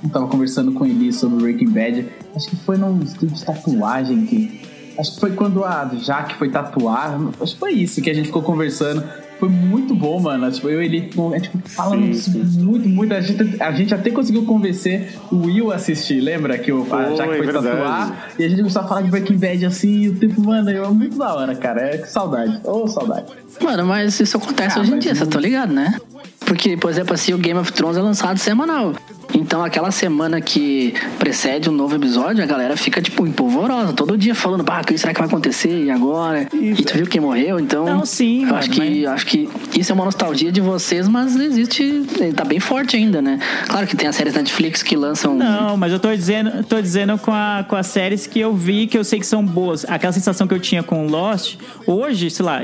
[0.04, 4.26] eu tava conversando com ele sobre Breaking Bad, acho que foi num estúdio de tatuagem
[4.26, 4.68] que
[4.98, 7.20] Acho que foi quando a Jaque foi tatuar.
[7.40, 9.04] Acho que foi isso que a gente ficou conversando.
[9.40, 10.50] Foi muito bom, mano.
[10.52, 12.02] Tipo, eu e ele tipo, é, tipo, falando
[12.60, 13.14] muito, muito.
[13.14, 16.20] A gente, a gente até conseguiu convencer o Will a assistir.
[16.20, 17.68] Lembra que o, a Foi, Jaque foi verdade.
[17.68, 18.30] tatuar?
[18.40, 20.02] E a gente começou a falar de Breaking Bad assim.
[20.02, 21.82] E o tempo, mano, eu, é muito da hora, cara.
[21.82, 22.60] É que saudade.
[22.64, 23.28] Ô, saudade.
[23.62, 26.00] Mano, mas isso acontece Ah, hoje em dia, não- você tá ligado, né?
[26.40, 28.94] Porque, por exemplo, assim, o Game of Thrones é lançado semanal.
[29.34, 33.94] Então, aquela semana que precede um novo episódio, a galera fica, tipo, empolvorosa.
[33.94, 35.86] Todo dia falando, pá, o que será que vai acontecer?
[35.86, 36.48] E agora?
[36.54, 37.60] E tu viu quem morreu?
[37.60, 41.36] Então, Não, sim, eu acho que, acho que isso é uma nostalgia de vocês, mas
[41.36, 42.04] existe,
[42.36, 43.40] tá bem forte ainda, né?
[43.68, 45.36] Claro que tem as séries Netflix que lançam...
[45.36, 48.88] Não, mas eu tô dizendo, tô dizendo com, a, com as séries que eu vi,
[48.88, 49.86] que eu sei que são boas.
[49.88, 52.62] Aquela sensação que eu tinha com Lost, hoje, sei lá,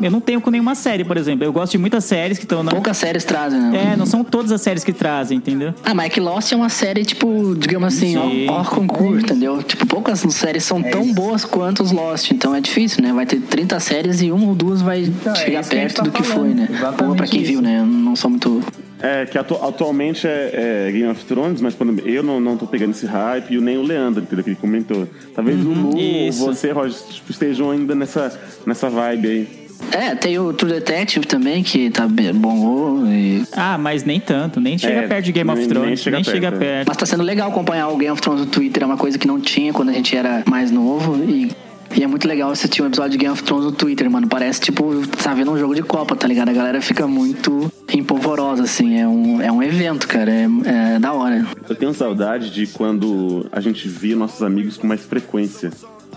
[0.00, 1.44] eu não tenho com nenhuma série, por exemplo.
[1.44, 2.64] Eu gosto de muitas séries que estão.
[2.64, 3.92] Poucas séries trazem, né?
[3.92, 5.74] É, não são todas as séries que trazem, entendeu?
[5.84, 8.46] Ah, mas é que Lost é uma série, tipo, digamos assim, Sim.
[8.48, 9.62] ó, ó concurso, entendeu?
[9.62, 13.12] Tipo, poucas séries são tão boas quanto os Lost, então é difícil, né?
[13.12, 15.96] Vai ter 30 séries e uma ou duas vai é chegar isso que gente perto
[15.96, 16.68] tá do que falando, foi, né?
[16.70, 17.50] exatamente Ou pra quem isso.
[17.52, 17.80] viu, né?
[17.80, 18.62] Eu não sou muito.
[19.04, 22.68] É, que atu- atualmente é, é Game of Thrones, mas exemplo, eu não, não tô
[22.68, 24.44] pegando esse hype e nem o Leandro, entendeu?
[24.44, 25.08] Que ele comentou.
[25.34, 26.38] Talvez o Lu ou isso.
[26.46, 29.61] você, Roger, tipo, estejam ainda nessa, nessa vibe aí.
[29.90, 33.06] É, tem o True Detective também, que tá bem- bom.
[33.06, 33.42] E...
[33.52, 36.24] Ah, mas nem tanto, nem chega É, perto de Game of nem- Thrones, nem nem
[36.24, 36.74] chega chega, perto, é.
[36.76, 36.88] perto.
[36.88, 39.26] Mas tá sendo legal acompanhar o Game of Thrones no Twitter, é uma coisa que
[39.26, 41.22] não tinha quando a gente era mais novo.
[41.24, 41.50] E,
[41.94, 44.26] e é muito legal assistir um episódio de Game of Thrones no Twitter, mano.
[44.26, 46.48] Parece tipo, tá vendo um jogo de Copa, tá ligado?
[46.48, 48.98] A galera fica muito empolvorosa, assim.
[48.98, 50.30] É um, é um evento, cara.
[50.30, 50.46] É,
[50.94, 51.44] é da hora.
[51.68, 55.70] Eu tenho saudade de quando a gente via nossos amigos com mais frequência.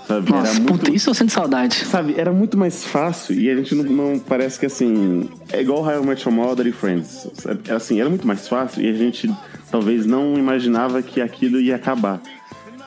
[0.07, 0.31] Sabe?
[0.31, 1.83] Nossa, era muito, puta, isso eu sinto saudade.
[1.85, 5.29] Sabe, era muito mais fácil e a gente não, não- parece que assim.
[5.51, 7.27] É igual How I Met Your Mother e Friends.
[7.33, 7.61] Sabe?
[7.65, 9.33] Era assim, era muito mais fácil e a gente
[9.71, 12.21] talvez não imaginava que aquilo ia acabar.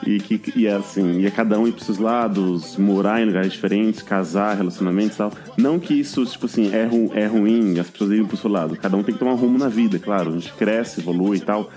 [0.07, 4.01] E que e assim, ia cada um ir pros seus lados, morar em lugares diferentes,
[4.01, 5.33] casar, relacionamentos e tal.
[5.57, 8.77] Não que isso, tipo assim, é, ru é ruim, as pessoas irem pro seu lado.
[8.77, 10.29] Cada um tem que tomar um rumo na vida, claro.
[10.31, 11.69] A gente cresce, evolui e tal.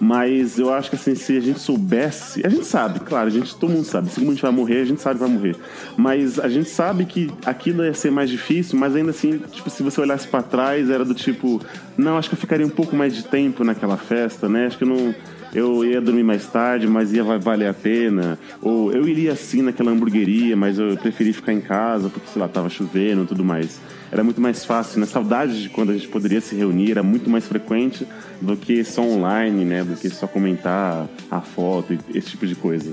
[0.00, 2.46] Mas eu acho que assim, se a gente soubesse.
[2.46, 4.10] A gente sabe, claro, a gente, todo mundo sabe.
[4.10, 5.56] Se a gente vai morrer, a gente sabe que vai morrer.
[5.96, 9.82] Mas a gente sabe que aquilo ia ser mais difícil, mas ainda assim, tipo, se
[9.82, 11.60] você olhasse pra trás, era do tipo,
[11.96, 14.66] não, acho que eu ficaria um pouco mais de tempo naquela festa, né?
[14.66, 15.14] Acho que eu não.
[15.54, 18.38] Eu ia dormir mais tarde, mas ia va- valer a pena.
[18.60, 22.46] Ou eu iria sim naquela hamburgueria, mas eu preferi ficar em casa porque, sei lá,
[22.46, 23.80] tava chovendo e tudo mais.
[24.10, 25.06] Era muito mais fácil, né?
[25.06, 28.06] Saudade de quando a gente poderia se reunir era muito mais frequente
[28.40, 29.84] do que só online, né?
[29.84, 32.92] Do que só comentar a foto e esse tipo de coisa.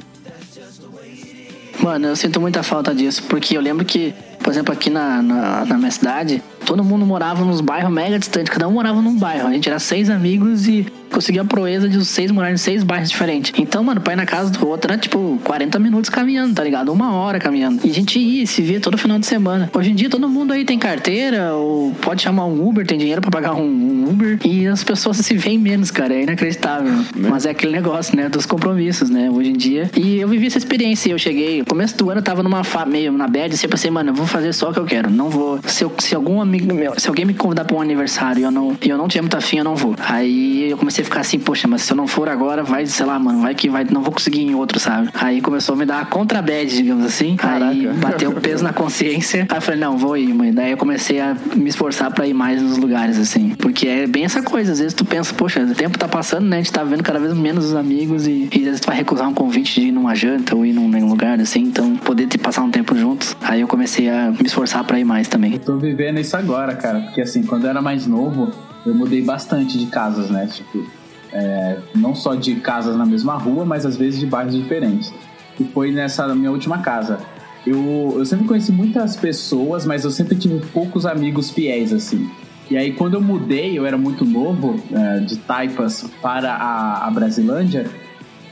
[1.82, 5.66] Mano, eu sinto muita falta disso, porque eu lembro que, por exemplo, aqui na, na,
[5.66, 9.48] na minha cidade, todo mundo morava nos bairros mega distantes, cada um morava num bairro.
[9.48, 12.84] A gente era seis amigos e conseguia a proeza de os seis morar em seis
[12.84, 13.54] bairros diferentes.
[13.58, 16.92] Então, mano, pra ir na casa do outro era tipo 40 minutos caminhando, tá ligado?
[16.92, 17.80] Uma hora caminhando.
[17.86, 19.70] E a gente ia se via todo final de semana.
[19.74, 23.22] Hoje em dia todo mundo aí tem carteira, ou pode chamar um Uber, tem dinheiro
[23.22, 26.14] pra pagar um, Uber, e as pessoas se veem menos, cara.
[26.14, 26.92] É inacreditável.
[27.16, 28.28] Mas é aquele negócio, né?
[28.28, 29.30] Dos compromissos, né?
[29.30, 29.90] Hoje em dia.
[29.96, 31.12] E eu vivi essa experiência.
[31.12, 33.70] Eu cheguei, no começo do ano eu tava numa fa meio na bad, assim, eu
[33.70, 35.10] pensei, mano, eu vou fazer só o que eu quero.
[35.10, 35.60] Não vou.
[35.66, 38.52] Se, eu- se algum amigo meu, se alguém me convidar pra um aniversário e eu
[38.52, 39.96] não, eu não tiver muito afim, eu não vou.
[40.00, 43.06] Aí eu comecei a ficar assim, poxa, mas se eu não for agora, vai, sei
[43.06, 45.10] lá, mano, vai que vai, não vou conseguir em outro, sabe?
[45.14, 47.38] Aí começou a me dar a contra bad, digamos assim.
[47.42, 49.48] Aí bateu o peso na consciência.
[49.50, 50.54] Aí eu falei, não, vou ir, mãe.
[50.54, 53.50] Daí eu comecei a me esforçar pra ir mais nos lugares, assim.
[53.58, 54.72] Porque é bem essa coisa.
[54.72, 56.58] Às vezes tu pensa, poxa, o tempo tá passando, né?
[56.58, 58.98] A gente tá vendo cada vez menos os amigos e, e às vezes tu vai
[58.98, 61.62] recusar um convite de ir numa janta ou ir num, num lugar, assim.
[61.62, 63.36] Então, poder te passar um tempo juntos.
[63.42, 65.58] Aí eu comecei a me esforçar pra ir mais também.
[65.60, 66.45] Tô vivendo isso agora,
[66.76, 67.02] cara.
[67.02, 68.52] Porque assim, quando eu era mais novo,
[68.86, 70.48] eu mudei bastante de casas, né?
[70.48, 70.86] Tipo,
[71.32, 75.12] é, não só de casas na mesma rua, mas às vezes de bairros diferentes.
[75.60, 77.20] E foi nessa minha última casa.
[77.66, 82.30] Eu, eu sempre conheci muitas pessoas, mas eu sempre tive poucos amigos fiéis, assim.
[82.70, 87.12] E aí, quando eu mudei, eu era muito novo, é, de Taipas para a, a
[87.12, 87.86] Brasilândia,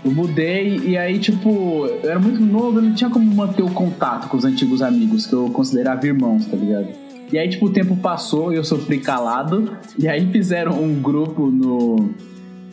[0.03, 3.69] eu mudei e aí, tipo, eu era muito novo, eu não tinha como manter o
[3.69, 7.02] contato com os antigos amigos, que eu considerava irmãos, tá ligado?
[7.33, 9.75] E aí, tipo, o tempo passou e eu sofri calado.
[9.97, 12.11] E aí fizeram um grupo no,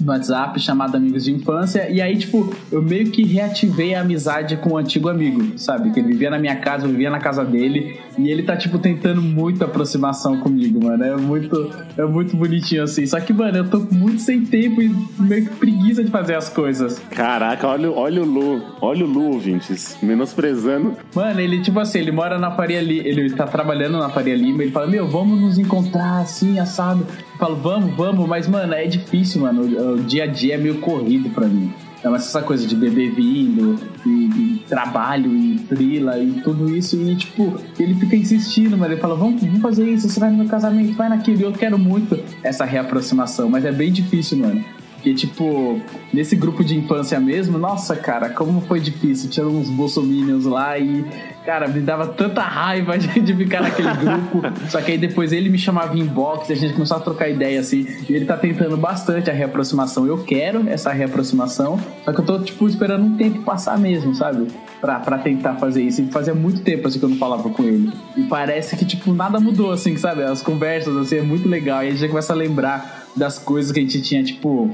[0.01, 1.88] no WhatsApp chamado Amigos de Infância.
[1.90, 5.90] E aí, tipo, eu meio que reativei a amizade com o antigo amigo, sabe?
[5.90, 7.98] Que ele vivia na minha casa, eu vivia na casa dele.
[8.18, 11.03] E ele tá, tipo, tentando muito aproximação comigo, mano.
[11.03, 13.07] É muito, é muito bonitinho assim.
[13.07, 16.48] Só que, mano, eu tô muito sem tempo e meio que preguiça de fazer as
[16.48, 16.98] coisas.
[17.11, 20.96] Caraca, olha, olha o Lu, olha o Lu, ouvintes, menosprezando.
[21.14, 24.62] Mano, ele, tipo assim, ele mora na Faria Lima, ele tá trabalhando na Faria Lima,
[24.62, 27.07] ele fala, meu, vamos nos encontrar assim, assado.
[27.41, 29.62] Falo, vamos, vamos, mas, mano, é difícil, mano.
[29.62, 31.72] O, o dia a dia é meio corrido pra mim.
[31.99, 37.16] Então, essa coisa de bebê vindo, e, e trabalho, e frila, e tudo isso, e
[37.16, 40.47] tipo, ele fica insistindo, mas ele fala, vamos, vamos fazer isso, você vai no meu
[40.47, 44.62] casamento, vai naquele, eu quero muito essa reaproximação, mas é bem difícil, mano.
[45.01, 45.80] Porque, tipo,
[46.12, 49.30] nesse grupo de infância mesmo, nossa, cara, como foi difícil.
[49.30, 51.03] Tinha uns bolsominions lá e,
[51.42, 54.42] cara, me dava tanta raiva de, ficar naquele grupo.
[54.68, 57.30] Só que aí depois ele me chamava em box e a gente começou a trocar
[57.30, 57.86] ideia, assim.
[58.07, 60.07] E ele tá tentando bastante a reaproximação.
[60.07, 64.48] Eu quero essa reaproximação, só que eu tô, tipo, esperando um tempo passar mesmo, sabe?
[64.82, 66.03] Pra, pra tentar fazer isso.
[66.03, 67.90] E fazia muito tempo, assim, que eu não falava com ele.
[68.18, 70.24] E parece que, tipo, nada mudou, assim, sabe?
[70.24, 71.82] As conversas, assim, é muito legal.
[71.82, 74.70] E a gente já começa a lembrar das coisas que a gente tinha, tipo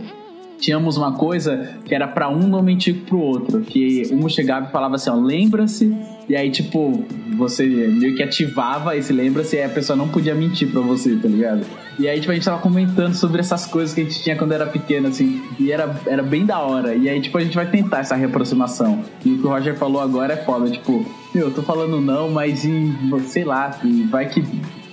[0.59, 3.61] tínhamos uma coisa que era pra um não mentir pro outro.
[3.61, 5.95] Que um chegava e falava assim, ó, lembra-se.
[6.29, 7.05] E aí, tipo,
[7.37, 11.29] você meio que ativava esse lembra-se e a pessoa não podia mentir pra você, tá
[11.29, 11.65] ligado?
[11.99, 14.53] E aí, tipo, a gente tava comentando sobre essas coisas que a gente tinha quando
[14.53, 15.43] era pequeno, assim.
[15.59, 16.95] E era, era bem da hora.
[16.95, 19.05] E aí, tipo, a gente vai tentar essa reaproximação.
[19.25, 20.69] E o que o Roger falou agora é foda.
[20.69, 22.93] Tipo, meu, eu tô falando não, mas e,
[23.29, 23.79] sei lá,
[24.11, 24.43] vai que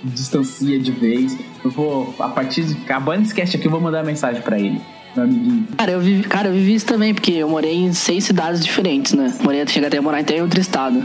[0.04, 1.36] distancia de vez.
[1.64, 2.74] Eu vou, a partir de.
[2.84, 4.80] Acabando esse cast aqui, eu vou mandar mensagem pra ele
[5.22, 5.66] amiguinho.
[5.76, 9.12] Cara, eu vivi, cara, eu vivi isso também, porque eu morei em seis cidades diferentes,
[9.12, 9.32] né?
[9.42, 11.02] Morei, cheguei até a morar até em outro estado.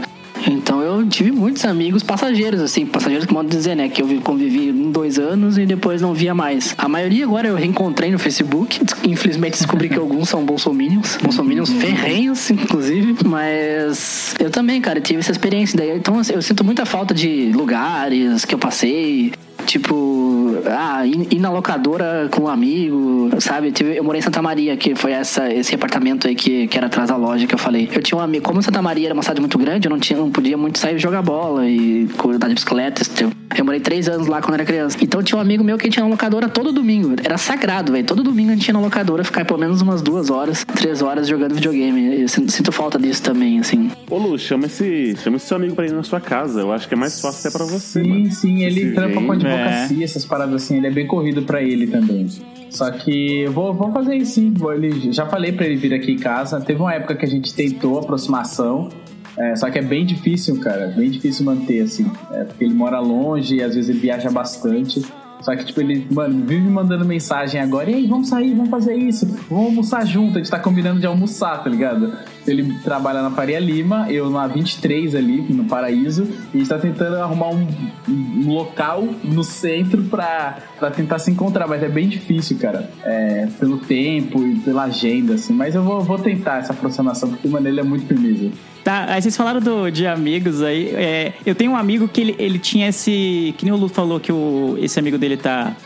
[0.48, 3.88] Então eu tive muitos amigos passageiros, assim, passageiros que modo dizer, né?
[3.88, 6.74] Que eu convivi dois anos e depois não via mais.
[6.78, 8.80] A maioria agora eu reencontrei no Facebook.
[9.06, 11.18] Infelizmente descobri que alguns são bolsominions.
[11.22, 13.16] Bolsominions ferrenhos, inclusive.
[13.24, 15.76] Mas eu também, cara, tive essa experiência.
[15.76, 19.32] Daí, então assim, eu sinto muita falta de lugares que eu passei.
[19.66, 23.72] Tipo, ah, ir, na locadora com um amigo, sabe?
[23.94, 27.08] Eu morei em Santa Maria, que foi essa, esse apartamento aí que, que era atrás
[27.08, 27.88] da loja que eu falei.
[27.92, 30.18] Eu tinha um amigo, como Santa Maria era uma cidade muito grande, eu não, tinha,
[30.18, 33.02] não podia muito sair jogar bola e andar de bicicleta.
[33.02, 33.39] esse tipo.
[33.56, 34.96] Eu morei três anos lá quando era criança.
[35.02, 37.14] Então tinha um amigo meu que tinha na locadora todo domingo.
[37.22, 38.04] Era sagrado, velho.
[38.06, 41.26] Todo domingo a gente ia na locadora ficar pelo menos umas duas horas, três horas
[41.28, 42.20] jogando videogame.
[42.22, 43.90] Eu sinto, falta disso também, assim.
[44.08, 46.60] Ô Lu, chama esse, chama esse seu amigo pra ir na sua casa.
[46.60, 48.02] Eu acho que é mais fácil até pra você.
[48.02, 48.30] Sim, mano.
[48.32, 51.86] sim, ele Esse trampa com advocacia, essas paradas assim, ele é bem corrido pra ele
[51.88, 52.28] também.
[52.70, 54.54] Só que eu vou, vou fazer isso sim.
[54.56, 56.60] Vou- Ele, já falei pra ele vir aqui em casa.
[56.60, 58.88] Teve uma época que a gente tentou aproximação.
[59.36, 60.88] É, só que é bem difícil, cara.
[60.88, 62.10] Bem difícil manter, assim.
[62.32, 65.04] É, porque ele mora longe e às vezes ele viaja bastante.
[65.40, 67.90] Só que, tipo, ele, mano, vive mandando mensagem agora.
[67.90, 69.26] E aí, vamos sair, vamos fazer isso.
[69.48, 70.36] Vamos almoçar junto.
[70.36, 72.12] A gente tá combinando de almoçar, tá ligado?
[72.46, 76.26] Ele trabalha na Faria Lima, eu na 23 ali, no Paraíso.
[76.52, 77.66] E a gente tá tentando arrumar um,
[78.08, 81.66] um local no centro pra, pra tentar se encontrar.
[81.66, 82.90] Mas é bem difícil, cara.
[83.04, 85.52] É, pelo tempo e pela agenda, assim.
[85.52, 88.50] Mas eu vou, vou tentar essa aproximação, porque, mano, ele é muito firmeza.
[88.82, 90.88] Tá, aí vocês falaram do, de amigos aí.
[90.94, 93.54] é, eu tenho um amigo que ele, ele tinha esse.
[93.58, 95.76] Que nem o Lu falou que o, esse amigo dele tá.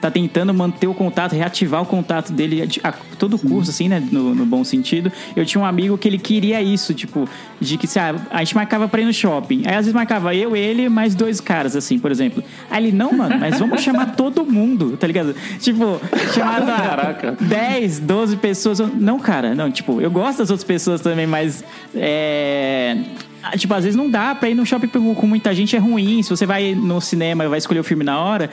[0.00, 4.02] Tá tentando manter o contato, reativar o contato dele a, todo curso, assim, né?
[4.10, 5.12] No, no bom sentido.
[5.36, 7.28] Eu tinha um amigo que ele queria isso, tipo,
[7.60, 9.62] de que, sabe, a gente marcava pra ir no shopping.
[9.66, 12.42] Aí às vezes marcava eu, ele, mais dois caras, assim, por exemplo.
[12.70, 15.34] Aí ele, não, mano, mas vamos chamar todo mundo, tá ligado?
[15.58, 16.00] Tipo,
[16.34, 17.36] chamava Caraca.
[17.40, 18.78] 10, 12 pessoas.
[18.78, 21.64] Não, cara, não, tipo, eu gosto das outras pessoas também, mas.
[21.94, 22.96] É.
[23.56, 26.22] Tipo, às vezes não dá pra ir no shopping com muita gente, é ruim.
[26.22, 28.50] Se você vai no cinema e vai escolher o filme na hora,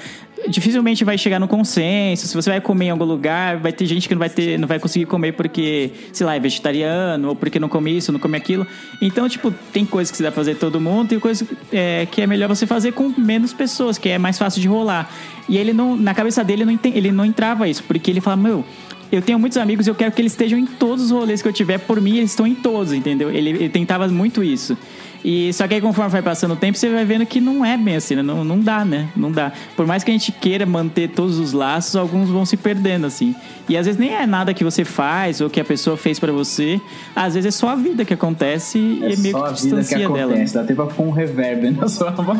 [0.47, 2.27] dificilmente vai chegar no consenso.
[2.27, 4.67] Se você vai comer em algum lugar, vai ter gente que não vai, ter, não
[4.67, 8.37] vai conseguir comer porque, sei lá, é vegetariano, ou porque não come isso, não come
[8.37, 8.65] aquilo.
[9.01, 12.21] Então, tipo, tem coisas que você dá pra fazer todo mundo, tem coisas é, que
[12.21, 15.11] é melhor você fazer com menos pessoas, que é mais fácil de rolar.
[15.49, 18.65] E ele não, na cabeça dele, não ele não entrava isso, porque ele fala, meu.
[19.09, 21.53] Eu tenho muitos amigos eu quero que eles estejam em todos os rolês que eu
[21.53, 21.77] tiver.
[21.77, 23.31] Por mim, eles estão em todos, entendeu?
[23.31, 24.77] Ele, ele tentava muito isso.
[25.23, 27.75] E só que aí, conforme vai passando o tempo, você vai vendo que não é
[27.77, 28.21] bem assim, né?
[28.21, 29.09] Não, não dá, né?
[29.15, 29.51] Não dá.
[29.75, 33.35] Por mais que a gente queira manter todos os laços, alguns vão se perdendo, assim.
[33.67, 36.31] E às vezes nem é nada que você faz ou que a pessoa fez pra
[36.31, 36.79] você.
[37.15, 39.83] Às vezes é só a vida que acontece e É meio só que a vida
[39.83, 40.25] que dela.
[40.33, 40.53] acontece.
[40.53, 42.39] Dá até pra pôr um reverb na sua voz.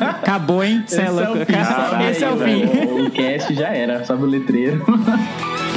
[0.00, 0.82] Acabou, hein?
[0.86, 1.38] Cê é louco.
[1.38, 2.66] o fim, sobe Esse é o fim.
[2.66, 3.06] velho.
[3.06, 4.84] O cast já era, sobe o letreiro.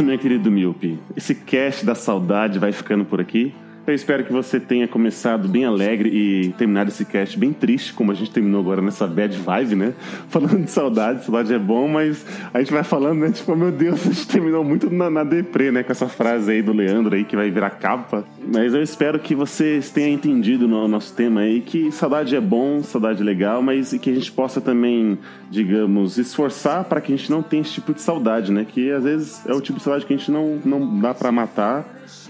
[0.00, 0.98] isso, meu querido Miope.
[1.14, 3.54] Esse cast da saudade vai ficando por aqui.
[3.90, 8.12] Eu espero que você tenha começado bem alegre e terminado esse cast bem triste, como
[8.12, 9.94] a gente terminou agora nessa bad vibe, né?
[10.30, 12.24] Falando de saudade, saudade é bom, mas
[12.54, 13.32] a gente vai falando, né?
[13.32, 15.82] Tipo, meu Deus, a gente terminou muito na, na deprê, né?
[15.82, 18.24] Com essa frase aí do Leandro aí que vai virar capa.
[18.46, 22.84] Mas eu espero que vocês tenham entendido no nosso tema aí que saudade é bom,
[22.84, 25.18] saudade é legal, mas que a gente possa também,
[25.50, 28.64] digamos, esforçar para que a gente não tenha esse tipo de saudade, né?
[28.64, 31.32] Que às vezes é o tipo de saudade que a gente não, não dá para
[31.32, 31.84] matar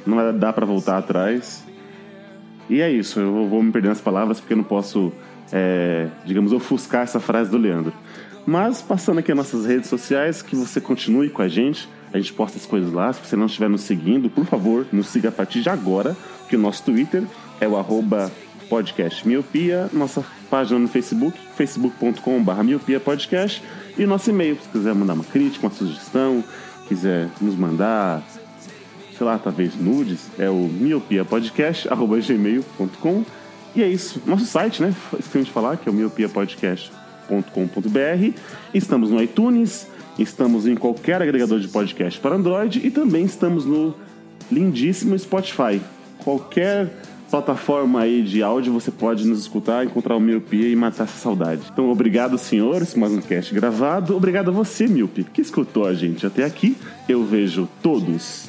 [0.06, 1.64] não vai dar pra voltar atrás.
[2.68, 5.12] E é isso, eu vou me perder nas palavras porque eu não posso,
[5.52, 7.92] é, digamos, ofuscar essa frase do Leandro.
[8.46, 11.88] Mas, passando aqui as nossas redes sociais, que você continue com a gente.
[12.12, 13.12] A gente posta as coisas lá.
[13.12, 16.16] Se você não estiver nos seguindo, por favor, nos siga a partir de agora,
[16.48, 17.22] que o nosso Twitter
[17.60, 18.30] é o arroba
[18.68, 23.62] podcast miopia, nossa página no Facebook, facebook.com.br miopia podcast,
[23.98, 26.42] e nosso e-mail, se quiser mandar uma crítica, uma sugestão,
[26.86, 28.22] quiser nos mandar
[29.20, 33.24] sei lá, talvez nudes, é o miopiapodcast.gmail.com.
[33.76, 34.22] E é isso.
[34.26, 34.94] Nosso site, né?
[35.18, 38.38] Esqueci de falar, que é o miopiapodcast.com.br.
[38.72, 39.86] Estamos no iTunes,
[40.18, 43.94] estamos em qualquer agregador de podcast para Android e também estamos no
[44.50, 45.82] lindíssimo Spotify.
[46.24, 46.90] Qualquer
[47.30, 51.60] plataforma aí de áudio você pode nos escutar, encontrar o Miopia e matar essa saudade.
[51.70, 54.16] Então, obrigado, senhores, mais um cast gravado.
[54.16, 56.74] Obrigado a você, Miopi, que escutou a gente até aqui.
[57.06, 58.48] Eu vejo todos